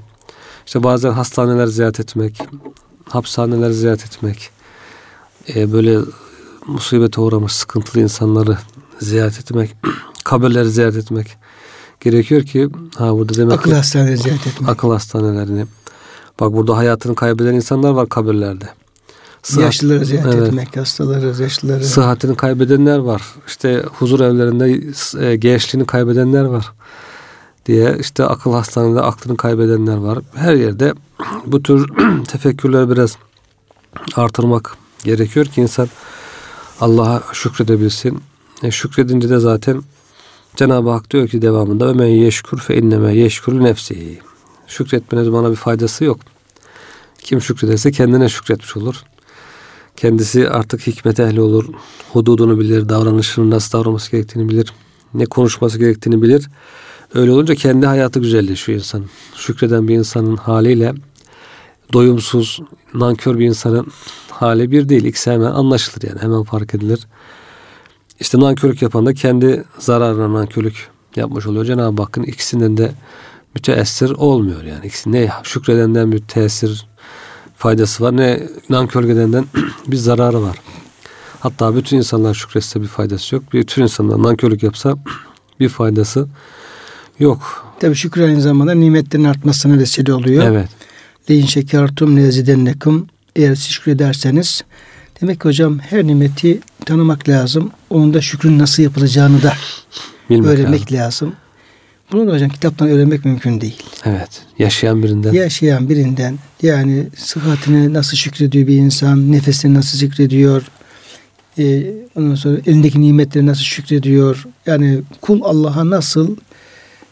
İşte 0.65 0.83
bazen 0.83 1.11
hastaneler 1.11 1.67
ziyaret 1.67 1.99
etmek, 1.99 2.41
hapishaneler 3.09 3.71
ziyaret 3.71 4.05
etmek, 4.05 4.49
e, 5.55 5.71
böyle 5.73 5.99
musibete 6.67 7.21
uğramış 7.21 7.51
sıkıntılı 7.51 8.01
insanları 8.01 8.57
ziyaret 8.99 9.39
etmek, 9.39 9.75
kabirleri 10.23 10.69
ziyaret 10.69 10.95
etmek 10.95 11.37
gerekiyor 11.99 12.43
ki 12.43 12.69
ha 12.95 13.13
burada 13.13 13.33
demek 13.33 13.59
akıl 13.59 13.71
hastaneleri 13.71 14.17
ziyaret 14.17 14.47
etmek. 14.47 14.69
Akıl 14.69 14.91
hastanelerini. 14.91 15.65
Bak 16.39 16.53
burada 16.53 16.77
hayatını 16.77 17.15
kaybeden 17.15 17.53
insanlar 17.53 17.89
var 17.89 18.09
kabirlerde. 18.09 18.65
Sıhhat, 19.43 19.63
yaşlıları 19.63 20.05
ziyaret 20.05 20.35
evet. 20.35 20.47
etmek, 20.47 20.77
hastaları, 20.77 21.43
yaşlıları. 21.43 21.83
Sıhhatini 21.83 22.35
kaybedenler 22.35 22.97
var. 22.97 23.21
İşte 23.47 23.83
huzur 23.99 24.19
evlerinde 24.19 24.81
e, 25.27 25.35
gençliğini 25.35 25.87
kaybedenler 25.87 26.43
var. 26.43 26.71
Diye 27.65 27.97
işte 27.99 28.25
akıl 28.25 28.53
hastanelerinde 28.53 29.01
aklını 29.01 29.37
kaybedenler 29.37 29.97
var. 29.97 30.19
Her 30.35 30.53
yerde 30.53 30.93
bu 31.45 31.63
tür 31.63 31.91
tefekkürleri 32.27 32.89
biraz 32.89 33.17
artırmak 34.15 34.77
gerekiyor 35.03 35.45
ki 35.45 35.61
insan 35.61 35.89
Allah'a 36.81 37.23
şükredebilsin. 37.33 38.19
E, 38.63 38.71
şükredince 38.71 39.29
de 39.29 39.39
zaten 39.39 39.83
Cenab-ı 40.55 40.89
Hak 40.89 41.11
diyor 41.11 41.27
ki 41.27 41.41
devamında 41.41 41.97
ve 41.97 42.07
yeşkur 42.09 42.59
fe 42.59 42.77
inneme 42.77 43.15
yeşkuru 43.15 43.63
nefsihi. 43.63 44.19
Şükretmeniz 44.67 45.31
bana 45.33 45.51
bir 45.51 45.55
faydası 45.55 46.03
yok. 46.03 46.19
Kim 47.19 47.41
şükrederse 47.41 47.91
kendine 47.91 48.29
şükretmiş 48.29 48.77
olur. 48.77 48.95
Kendisi 49.95 50.49
artık 50.49 50.87
hikmet 50.87 51.19
ehli 51.19 51.41
olur. 51.41 51.65
Hududunu 52.13 52.59
bilir, 52.59 52.89
davranışını 52.89 53.49
nasıl 53.49 53.77
davranması 53.77 54.11
gerektiğini 54.11 54.49
bilir. 54.49 54.73
Ne 55.13 55.25
konuşması 55.25 55.79
gerektiğini 55.79 56.21
bilir. 56.21 56.49
Öyle 57.13 57.31
olunca 57.31 57.55
kendi 57.55 57.85
hayatı 57.85 58.19
güzelleşiyor 58.19 58.79
insan. 58.79 59.05
Şükreden 59.35 59.87
bir 59.87 59.95
insanın 59.95 60.35
haliyle 60.35 60.93
doyumsuz, 61.93 62.59
nankör 62.93 63.39
bir 63.39 63.45
insanın 63.45 63.87
hali 64.39 64.71
bir 64.71 64.89
değil. 64.89 65.03
İkisi 65.05 65.31
hemen 65.31 65.51
anlaşılır 65.51 66.07
yani. 66.09 66.21
Hemen 66.21 66.43
fark 66.43 66.75
edilir. 66.75 67.07
İşte 68.19 68.39
nankörlük 68.39 68.81
yapan 68.81 69.05
da 69.05 69.13
kendi 69.13 69.63
zararına 69.79 70.33
nankörlük 70.33 70.89
yapmış 71.15 71.47
oluyor. 71.47 71.65
Cenab-ı 71.65 72.01
Hakk'ın 72.01 72.23
ikisinden 72.23 72.77
de 72.77 72.91
müteessir 73.55 74.09
olmuyor 74.09 74.63
yani. 74.63 74.85
İkisi 74.85 75.11
ne 75.11 75.29
şükredenden 75.43 76.11
bir 76.11 76.19
tesir 76.19 76.87
faydası 77.55 78.03
var 78.03 78.17
ne 78.17 78.47
nankörlük 78.69 79.09
edenden 79.09 79.45
bir 79.87 79.97
zararı 79.97 80.41
var. 80.41 80.61
Hatta 81.39 81.75
bütün 81.75 81.97
insanlar 81.97 82.33
şükretse 82.33 82.81
bir 82.81 82.87
faydası 82.87 83.35
yok. 83.35 83.43
Bütün 83.53 83.83
insanlar 83.83 84.23
nankörlük 84.23 84.63
yapsa 84.63 84.95
bir 85.59 85.69
faydası 85.69 86.27
Yok. 87.19 87.65
Tabi 87.79 87.95
şükür 87.95 88.21
aynı 88.21 88.41
zamanda 88.41 88.73
nimetlerin 88.73 89.23
artmasına 89.23 89.77
vesile 89.77 90.13
oluyor. 90.13 90.43
Evet. 90.43 90.69
Leyin 91.29 91.45
şekertum 91.45 92.15
nezidennekum. 92.15 93.07
Eğer 93.37 93.55
siz 93.55 93.67
şükrederseniz 93.67 94.63
demek 95.21 95.41
ki 95.41 95.47
hocam 95.47 95.79
her 95.79 96.07
nimeti 96.07 96.59
tanımak 96.85 97.29
lazım. 97.29 97.71
Onun 97.89 98.13
da 98.13 98.21
şükrün 98.21 98.59
nasıl 98.59 98.83
yapılacağını 98.83 99.43
da 99.43 99.53
Bilmek 100.29 100.47
öğrenmek 100.47 100.81
lazım. 100.81 100.97
lazım. 100.97 101.33
Bunu 102.11 102.27
da 102.27 102.33
hocam 102.33 102.49
kitaptan 102.49 102.89
öğrenmek 102.89 103.25
mümkün 103.25 103.61
değil. 103.61 103.83
Evet. 104.05 104.41
Yaşayan 104.59 105.03
birinden. 105.03 105.33
Yaşayan 105.33 105.89
birinden 105.89 106.37
yani 106.61 107.07
sıhhatine 107.15 107.93
nasıl 107.93 108.17
şükrediyor 108.17 108.67
bir 108.67 108.77
insan, 108.77 109.31
nefesine 109.31 109.73
nasıl 109.73 109.99
şükrediyor, 109.99 110.63
e, 111.59 111.83
ondan 112.15 112.35
sonra 112.35 112.57
elindeki 112.65 113.01
nimetleri 113.01 113.45
nasıl 113.45 113.63
şükrediyor. 113.63 114.43
Yani 114.65 115.01
kul 115.21 115.41
Allah'a 115.43 115.89
nasıl 115.89 116.35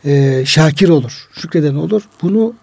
e, 0.05 0.43
şakir 0.45 0.89
olur, 0.89 1.27
şükreden 1.33 1.75
olur. 1.75 2.01
Bunu 2.21 2.53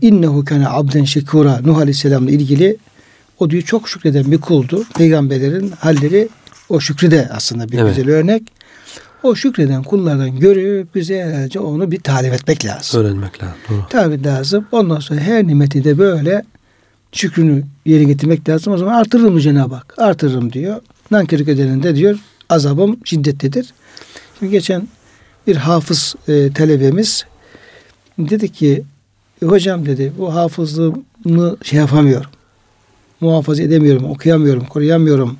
innehu 0.00 0.44
kana 0.44 0.70
abden 0.70 1.04
şekura 1.04 1.60
Nuh 1.64 1.78
Aleyhisselam'la 1.78 2.30
ilgili 2.30 2.76
o 3.38 3.50
diyor 3.50 3.62
çok 3.62 3.88
şükreden 3.88 4.32
bir 4.32 4.38
kuldu. 4.38 4.84
Peygamberlerin 4.98 5.72
halleri 5.78 6.28
o 6.68 6.80
şükrü 6.80 7.10
de 7.10 7.28
aslında 7.32 7.68
bir 7.68 7.78
Evet. 7.78 7.96
güzel 7.96 8.14
örnek. 8.14 8.42
O 9.22 9.34
şükreden 9.34 9.82
kullardan 9.82 10.38
görüp 10.40 10.94
güzelce 10.94 11.60
onu 11.60 11.90
bir 11.90 12.00
tarif 12.00 12.32
etmek 12.32 12.64
lazım. 12.64 13.00
Öğrenmek 13.00 13.42
lazım. 13.42 13.56
Doğru. 13.70 13.86
Tabi 13.90 14.24
lazım. 14.24 14.66
Ondan 14.72 15.00
sonra 15.00 15.20
her 15.20 15.46
nimeti 15.46 15.84
de 15.84 15.98
böyle 15.98 16.44
şükrünü 17.12 17.64
yerine 17.86 18.04
getirmek 18.04 18.48
lazım. 18.48 18.72
O 18.72 18.76
zaman 18.78 18.94
artırırım 18.94 19.38
Cenab-ı 19.38 19.74
Hak. 19.74 19.94
Artırırım 19.98 20.52
diyor. 20.52 20.80
Nankörlük 21.10 21.48
edeninde 21.48 21.96
diyor 21.96 22.18
azabım 22.48 22.96
şiddetlidir. 23.04 23.66
Şimdi 24.38 24.52
geçen 24.52 24.88
bir 25.46 25.56
hafız 25.56 26.14
e, 26.28 26.52
talebemiz 26.52 27.24
dedi 28.18 28.52
ki 28.52 28.84
"E, 29.42 29.46
hocam 29.46 29.86
dedi 29.86 30.12
bu 30.18 30.34
hafızlığımı 30.34 31.56
şey 31.62 31.78
yapamıyorum. 31.78 32.30
Muhafaza 33.20 33.62
edemiyorum, 33.62 34.10
okuyamıyorum, 34.10 34.66
koruyamıyorum 34.66 35.36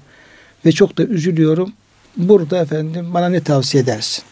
ve 0.67 0.73
çok 0.73 0.99
da 0.99 1.03
üzülüyorum. 1.03 1.73
Burada 2.17 2.59
efendim 2.59 3.15
bana 3.15 3.29
ne 3.29 3.41
tavsiye 3.41 3.83
edersin? 3.83 4.25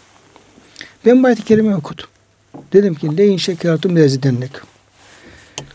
Ben 1.07 1.23
bu 1.23 1.27
ayet-i 1.27 1.45
kerime 1.45 1.77
okudum. 1.77 2.07
Dedim 2.73 2.95
ki 2.95 3.17
leyin 3.17 3.37
şekertum 3.37 3.97
lezidenlik. 3.97 4.53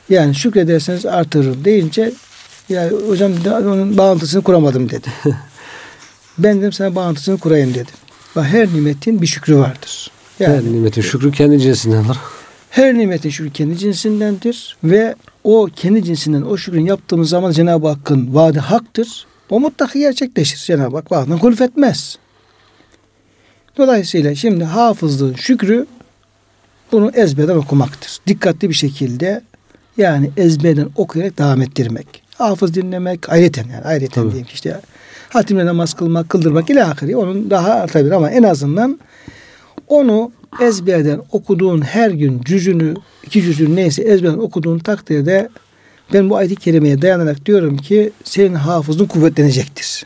Yani 0.09 0.35
şükrederseniz 0.35 1.05
artırır 1.05 1.65
deyince 1.65 2.11
ya 2.69 2.89
hocam 2.89 3.31
onun 3.45 3.97
bağlantısını 3.97 4.41
kuramadım 4.41 4.89
dedi. 4.89 5.07
ben 6.37 6.59
dedim 6.59 6.71
sana 6.71 6.95
bağlantısını 6.95 7.37
kurayım 7.37 7.73
dedim. 7.73 7.95
Bak 8.35 8.45
her 8.45 8.67
nimetin 8.67 9.21
bir 9.21 9.27
şükrü 9.27 9.57
vardır. 9.57 10.11
Yani 10.39 10.55
Her 10.55 10.63
nimetin 10.63 11.01
şükrü 11.01 11.31
kendi 11.31 11.59
cinsinden 11.59 12.09
var. 12.09 12.17
Her 12.69 12.97
nimetin 12.97 13.29
şükrü 13.29 13.51
kendi 13.51 13.77
cinsindendir 13.77 14.77
ve 14.83 15.15
o 15.43 15.69
kendi 15.75 16.03
cinsinden 16.03 16.41
o 16.41 16.57
şükrün 16.57 16.85
yaptığımız 16.85 17.29
zaman 17.29 17.51
Cenab-ı 17.51 17.87
Hakk'ın 17.87 18.35
vaadi 18.35 18.59
haktır. 18.59 19.25
O 19.49 19.59
mutlaka 19.59 19.99
gerçekleşir. 19.99 20.57
Cenab-ı 20.57 20.95
Hak 20.95 21.11
vaadinden 21.11 21.39
kulüf 21.39 21.61
etmez. 21.61 22.17
Dolayısıyla 23.77 24.35
şimdi 24.35 24.63
hafızlığın 24.63 25.33
şükrü 25.33 25.85
bunu 26.91 27.11
ezberden 27.13 27.55
okumaktır. 27.55 28.17
Dikkatli 28.27 28.69
bir 28.69 28.73
şekilde 28.73 29.41
yani 29.97 30.31
ezberden 30.37 30.89
okuyarak 30.95 31.37
devam 31.37 31.61
ettirmek. 31.61 32.23
Hafız 32.35 32.73
dinlemek 32.73 33.29
ayrıten 33.29 33.65
yani 33.73 33.85
ayrıten 33.85 34.21
Tabii. 34.21 34.31
diyeyim 34.31 34.47
ki 34.47 34.53
işte 34.53 34.81
hatimle 35.29 35.65
namaz 35.65 35.93
kılmak, 35.93 36.29
kıldırmak 36.29 36.69
ile 36.69 36.83
ahiri 36.83 37.17
onun 37.17 37.49
daha 37.49 37.73
artabilir 37.73 38.11
ama 38.11 38.31
en 38.31 38.43
azından 38.43 38.99
onu 39.87 40.31
ezberden 40.61 41.21
okuduğun 41.31 41.81
her 41.81 42.11
gün 42.11 42.41
cüzünü, 42.41 42.93
iki 43.23 43.41
cüzünü 43.41 43.75
neyse 43.75 44.01
ezberden 44.03 44.37
okuduğun 44.37 44.79
takdirde 44.79 45.49
ben 46.13 46.29
bu 46.29 46.35
ayet-i 46.37 46.55
kerimeye 46.55 47.01
dayanarak 47.01 47.45
diyorum 47.45 47.77
ki 47.77 48.11
senin 48.23 48.55
hafızın 48.55 49.05
kuvvetlenecektir. 49.05 50.05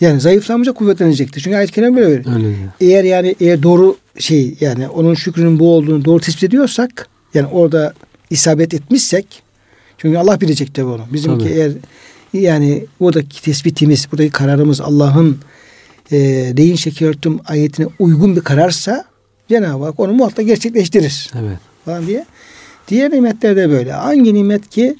Yani 0.00 0.20
zayıflamayacak 0.20 0.76
kuvvetlenecektir. 0.76 1.40
Çünkü 1.40 1.56
ayet-i 1.56 1.72
kerime 1.72 2.00
böyle. 2.00 2.30
Öyle 2.34 2.44
diyor. 2.44 2.70
Eğer 2.80 3.04
yani 3.04 3.34
eğer 3.40 3.62
doğru 3.62 3.96
şey 4.18 4.56
yani 4.60 4.88
onun 4.88 5.14
şükrünün 5.14 5.58
bu 5.58 5.74
olduğunu 5.74 6.04
doğru 6.04 6.20
tespit 6.20 6.44
ediyorsak 6.44 7.08
yani 7.34 7.46
orada 7.46 7.94
isabet 8.30 8.74
etmişsek 8.74 9.42
çünkü 9.98 10.18
Allah 10.18 10.40
bilecek 10.40 10.74
tabii 10.74 10.86
onu. 10.86 11.02
Bizimki 11.12 11.44
Tabii. 11.44 11.54
eğer 11.54 11.72
yani 12.32 12.86
buradaki 13.00 13.42
tespitimiz, 13.42 14.08
buradaki 14.12 14.30
kararımız 14.30 14.80
Allah'ın 14.80 15.38
e, 16.10 16.16
deyin 16.56 16.76
şekertüm 16.76 17.40
ayetine 17.46 17.86
uygun 17.98 18.36
bir 18.36 18.40
kararsa 18.40 19.04
Cenab-ı 19.48 19.84
Hak 19.84 20.00
onu 20.00 20.12
muhakkak 20.12 20.46
gerçekleştirir 20.46 21.30
Evet. 21.40 21.58
falan 21.84 22.06
diye. 22.06 22.26
Diğer 22.88 23.10
nimetler 23.10 23.56
de 23.56 23.70
böyle. 23.70 23.92
Hangi 23.92 24.34
nimet 24.34 24.70
ki 24.70 24.96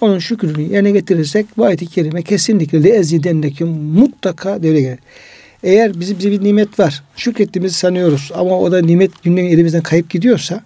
onun 0.00 0.18
şükrünü 0.18 0.62
yerine 0.72 0.90
getirirsek 0.90 1.46
bu 1.56 1.64
ayet-i 1.64 1.86
kerime 1.86 2.22
kesinlikle 2.22 2.82
de 2.82 2.90
ezidendeki 2.90 3.64
mutlaka 3.64 4.62
devre 4.62 4.80
gelir. 4.80 4.98
Eğer 5.62 6.00
bizim 6.00 6.18
bize 6.18 6.30
bir 6.30 6.44
nimet 6.44 6.78
var. 6.78 7.02
Şükrettiğimizi 7.16 7.74
sanıyoruz 7.74 8.30
ama 8.34 8.60
o 8.60 8.72
da 8.72 8.80
nimet 8.80 9.22
günden 9.22 9.44
elimizden 9.44 9.82
kayıp 9.82 10.10
gidiyorsa 10.10 10.62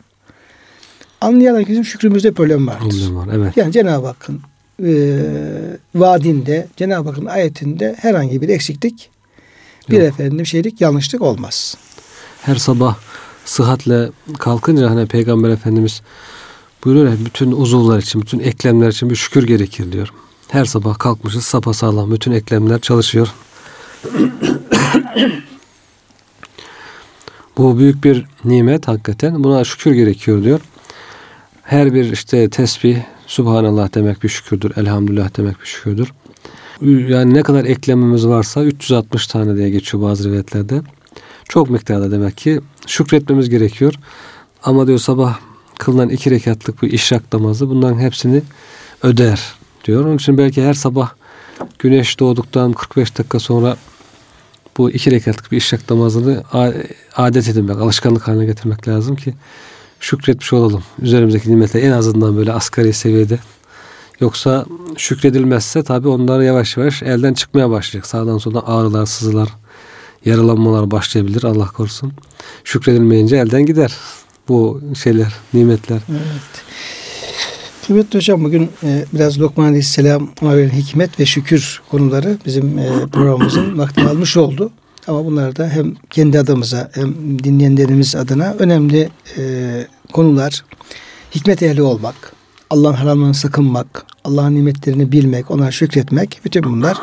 anlayalım 1.21 1.65
ki 1.65 1.71
bizim 1.71 1.85
şükrümüzde 1.85 2.33
problem 2.33 2.67
vardır. 2.67 2.91
Problem 2.91 3.17
var. 3.17 3.29
Evet. 3.35 3.57
Yani 3.57 3.73
Cenab-ı 3.73 4.07
Hakk'ın 4.07 4.41
e, 4.85 4.93
vaadinde, 5.95 6.67
Cenab-ı 6.77 7.09
Hakk'ın 7.09 7.27
ayetinde 7.27 7.97
herhangi 7.99 8.43
bir 8.43 8.49
eksiklik, 8.49 9.11
bir 9.91 10.01
Yok. 10.01 10.09
efendim 10.09 10.47
şeylik, 10.47 10.81
yanlışlık 10.81 11.23
olmaz. 11.23 11.77
Her 12.43 12.57
sabah 12.57 12.97
sıhhatle 13.45 14.11
kalkınca 14.39 14.91
hani 14.91 15.07
Peygamber 15.07 15.49
Efendimiz 15.49 16.03
buyuruyor 16.85 17.09
ya 17.09 17.17
bütün 17.25 17.53
uzuvlar 17.53 17.99
için, 17.99 18.21
bütün 18.21 18.39
eklemler 18.39 18.89
için 18.89 19.11
bir 19.11 19.17
şükür 19.17 19.47
gerekir 19.47 19.93
diyor. 19.93 20.09
Her 20.49 20.65
sabah 20.65 20.99
kalkmışız 20.99 21.45
sapasağlam 21.45 22.13
bütün 22.13 22.33
eklemler 22.33 22.81
çalışıyor. 22.81 23.29
Bu 27.57 27.79
büyük 27.79 28.05
bir 28.05 28.27
nimet 28.45 28.89
hakikaten. 28.89 29.45
Buna 29.45 29.65
şükür 29.65 29.93
gerekiyor 29.93 30.45
diyor. 30.45 30.61
Her 31.63 31.95
bir 31.95 32.13
işte 32.13 32.51
tesbih, 32.51 32.99
Subhanallah 33.27 33.95
demek 33.95 34.23
bir 34.23 34.29
şükürdür. 34.29 34.73
Elhamdülillah 34.77 35.37
demek 35.37 35.61
bir 35.61 35.67
şükürdür. 35.67 36.13
Yani 36.83 37.35
ne 37.35 37.43
kadar 37.43 37.65
eklemimiz 37.65 38.27
varsa 38.27 38.65
360 38.65 39.27
tane 39.27 39.57
diye 39.57 39.71
geçiyor 39.71 40.03
bazı 40.03 40.29
rivayetlerde. 40.29 40.83
Çok 41.49 41.71
miktarda 41.71 42.11
demek 42.11 42.37
ki 42.37 42.61
şükretmemiz 42.87 43.51
gerekiyor. 43.51 43.95
Ama 44.63 44.87
diyor 44.87 44.99
sabah 44.99 45.39
kılınan 45.79 46.09
iki 46.09 46.31
rekatlık 46.31 46.83
bu 46.83 46.87
işrak 46.87 47.33
namazı 47.33 47.69
bunların 47.69 47.99
hepsini 47.99 48.43
öder 49.03 49.41
diyor. 49.85 50.05
Onun 50.05 50.17
için 50.17 50.39
belki 50.39 50.63
her 50.63 50.75
sabah 50.75 51.11
güneş 51.79 52.21
doğduktan 52.21 52.73
45 52.73 53.19
dakika 53.19 53.39
sonra 53.39 53.77
bu 54.79 54.91
iki 54.91 55.11
rekatlık 55.11 55.53
bir 55.53 55.57
işrak 55.57 55.91
namazını 55.91 56.43
adet 57.17 57.49
edinmek, 57.49 57.77
alışkanlık 57.77 58.29
haline 58.29 58.45
getirmek 58.45 58.89
lazım 58.89 59.17
ki 59.17 59.35
şükretmiş 60.01 60.53
olalım. 60.53 60.83
Üzerimizdeki 61.03 61.51
nimetler 61.51 61.83
en 61.83 61.91
azından 61.91 62.37
böyle 62.37 62.53
asgari 62.53 62.93
seviyede. 62.93 63.39
Yoksa 64.21 64.67
şükredilmezse 64.97 65.83
tabi 65.83 66.09
onlar 66.09 66.41
yavaş 66.41 66.77
yavaş 66.77 67.03
elden 67.03 67.35
çıkmaya 67.35 67.71
başlayacak. 67.71 68.07
Sağdan 68.07 68.39
soldan 68.39 68.63
ağrılar, 68.67 69.07
sızılar, 69.07 69.49
yaralanmalar 70.25 70.91
başlayabilir 70.91 71.45
Allah 71.45 71.67
korusun. 71.67 72.13
Şükredilmeyince 72.65 73.37
elden 73.37 73.67
gider 73.67 73.93
bu 74.49 74.81
şeyler, 75.03 75.33
nimetler. 75.55 76.01
Evet. 76.11 76.65
Kıymetli 77.87 78.17
hocam 78.17 78.45
bugün 78.45 78.71
e, 78.83 79.05
biraz 79.13 79.41
Lokman 79.41 79.65
Aleyhisselam 79.65 80.31
ona 80.43 80.57
verilen 80.57 80.77
hikmet 80.77 81.21
ve 81.21 81.27
şükür 81.27 81.83
konuları 81.91 82.39
bizim 82.47 82.79
e, 82.79 82.89
programımızın 83.13 83.79
vaktini 83.79 84.09
almış 84.09 84.37
oldu. 84.37 84.71
Ama 85.07 85.25
bunlar 85.25 85.57
da 85.57 85.69
hem 85.69 85.95
kendi 86.11 86.39
adımıza 86.39 86.91
hem 86.95 87.39
dinleyenlerimiz 87.45 88.17
adına 88.17 88.55
önemli 88.59 89.09
e, 89.39 89.87
konular. 90.13 90.65
Hikmet 91.35 91.63
ehli 91.63 91.83
olmak, 91.83 92.33
Allah'ın 92.71 92.95
haramlarını 92.95 93.35
sakınmak, 93.35 94.07
Allah'ın 94.25 94.55
nimetlerini 94.55 95.13
bilmek, 95.13 95.51
ona 95.51 95.71
şükretmek 95.71 96.41
bütün 96.45 96.65
bunlar 96.65 96.99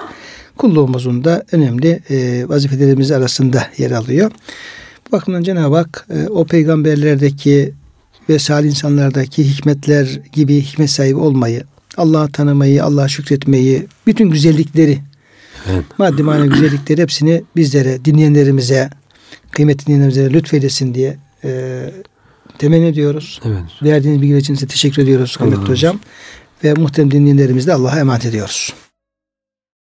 kulluğumuzun 0.57 1.23
da 1.23 1.43
önemli 1.51 2.01
e, 2.09 2.49
vazifelerimiz 2.49 3.11
arasında 3.11 3.67
yer 3.77 3.91
alıyor. 3.91 4.31
Bu 5.07 5.11
bakımdan 5.11 5.43
Cenab-ı 5.43 5.75
Hak 5.75 6.07
e, 6.09 6.27
o 6.27 6.45
peygamberlerdeki 6.45 7.73
ve 8.29 8.39
salih 8.39 8.69
insanlardaki 8.69 9.43
hikmetler 9.43 10.21
gibi 10.33 10.61
hikmet 10.61 10.89
sahibi 10.89 11.17
olmayı, 11.17 11.63
Allah'ı 11.97 12.31
tanımayı, 12.31 12.83
Allah'a 12.83 13.07
şükretmeyi, 13.07 13.87
bütün 14.07 14.29
güzellikleri, 14.29 14.99
Evet. 15.71 15.85
maddi 15.97 16.23
manevi 16.23 16.49
güzellikleri 16.49 17.01
hepsini 17.01 17.43
bizlere, 17.55 18.05
dinleyenlerimize, 18.05 18.89
kıymetli 19.51 19.85
dinleyenlerimize 19.85 20.33
lütfeylesin 20.33 20.93
diye 20.93 21.17
e, 21.43 21.81
temenni 22.57 22.85
ediyoruz. 22.85 23.41
Evet. 23.45 23.61
Verdiğiniz 23.83 24.21
bilgiler 24.21 24.37
için 24.37 24.53
size 24.53 24.67
teşekkür 24.67 25.03
ediyoruz 25.03 25.37
kıymetli 25.37 25.69
hocam. 25.69 25.99
Ve 26.63 26.73
muhterem 26.73 27.11
dinleyenlerimizi 27.11 27.67
de 27.67 27.73
Allah'a 27.73 27.99
emanet 27.99 28.25
ediyoruz. 28.25 28.73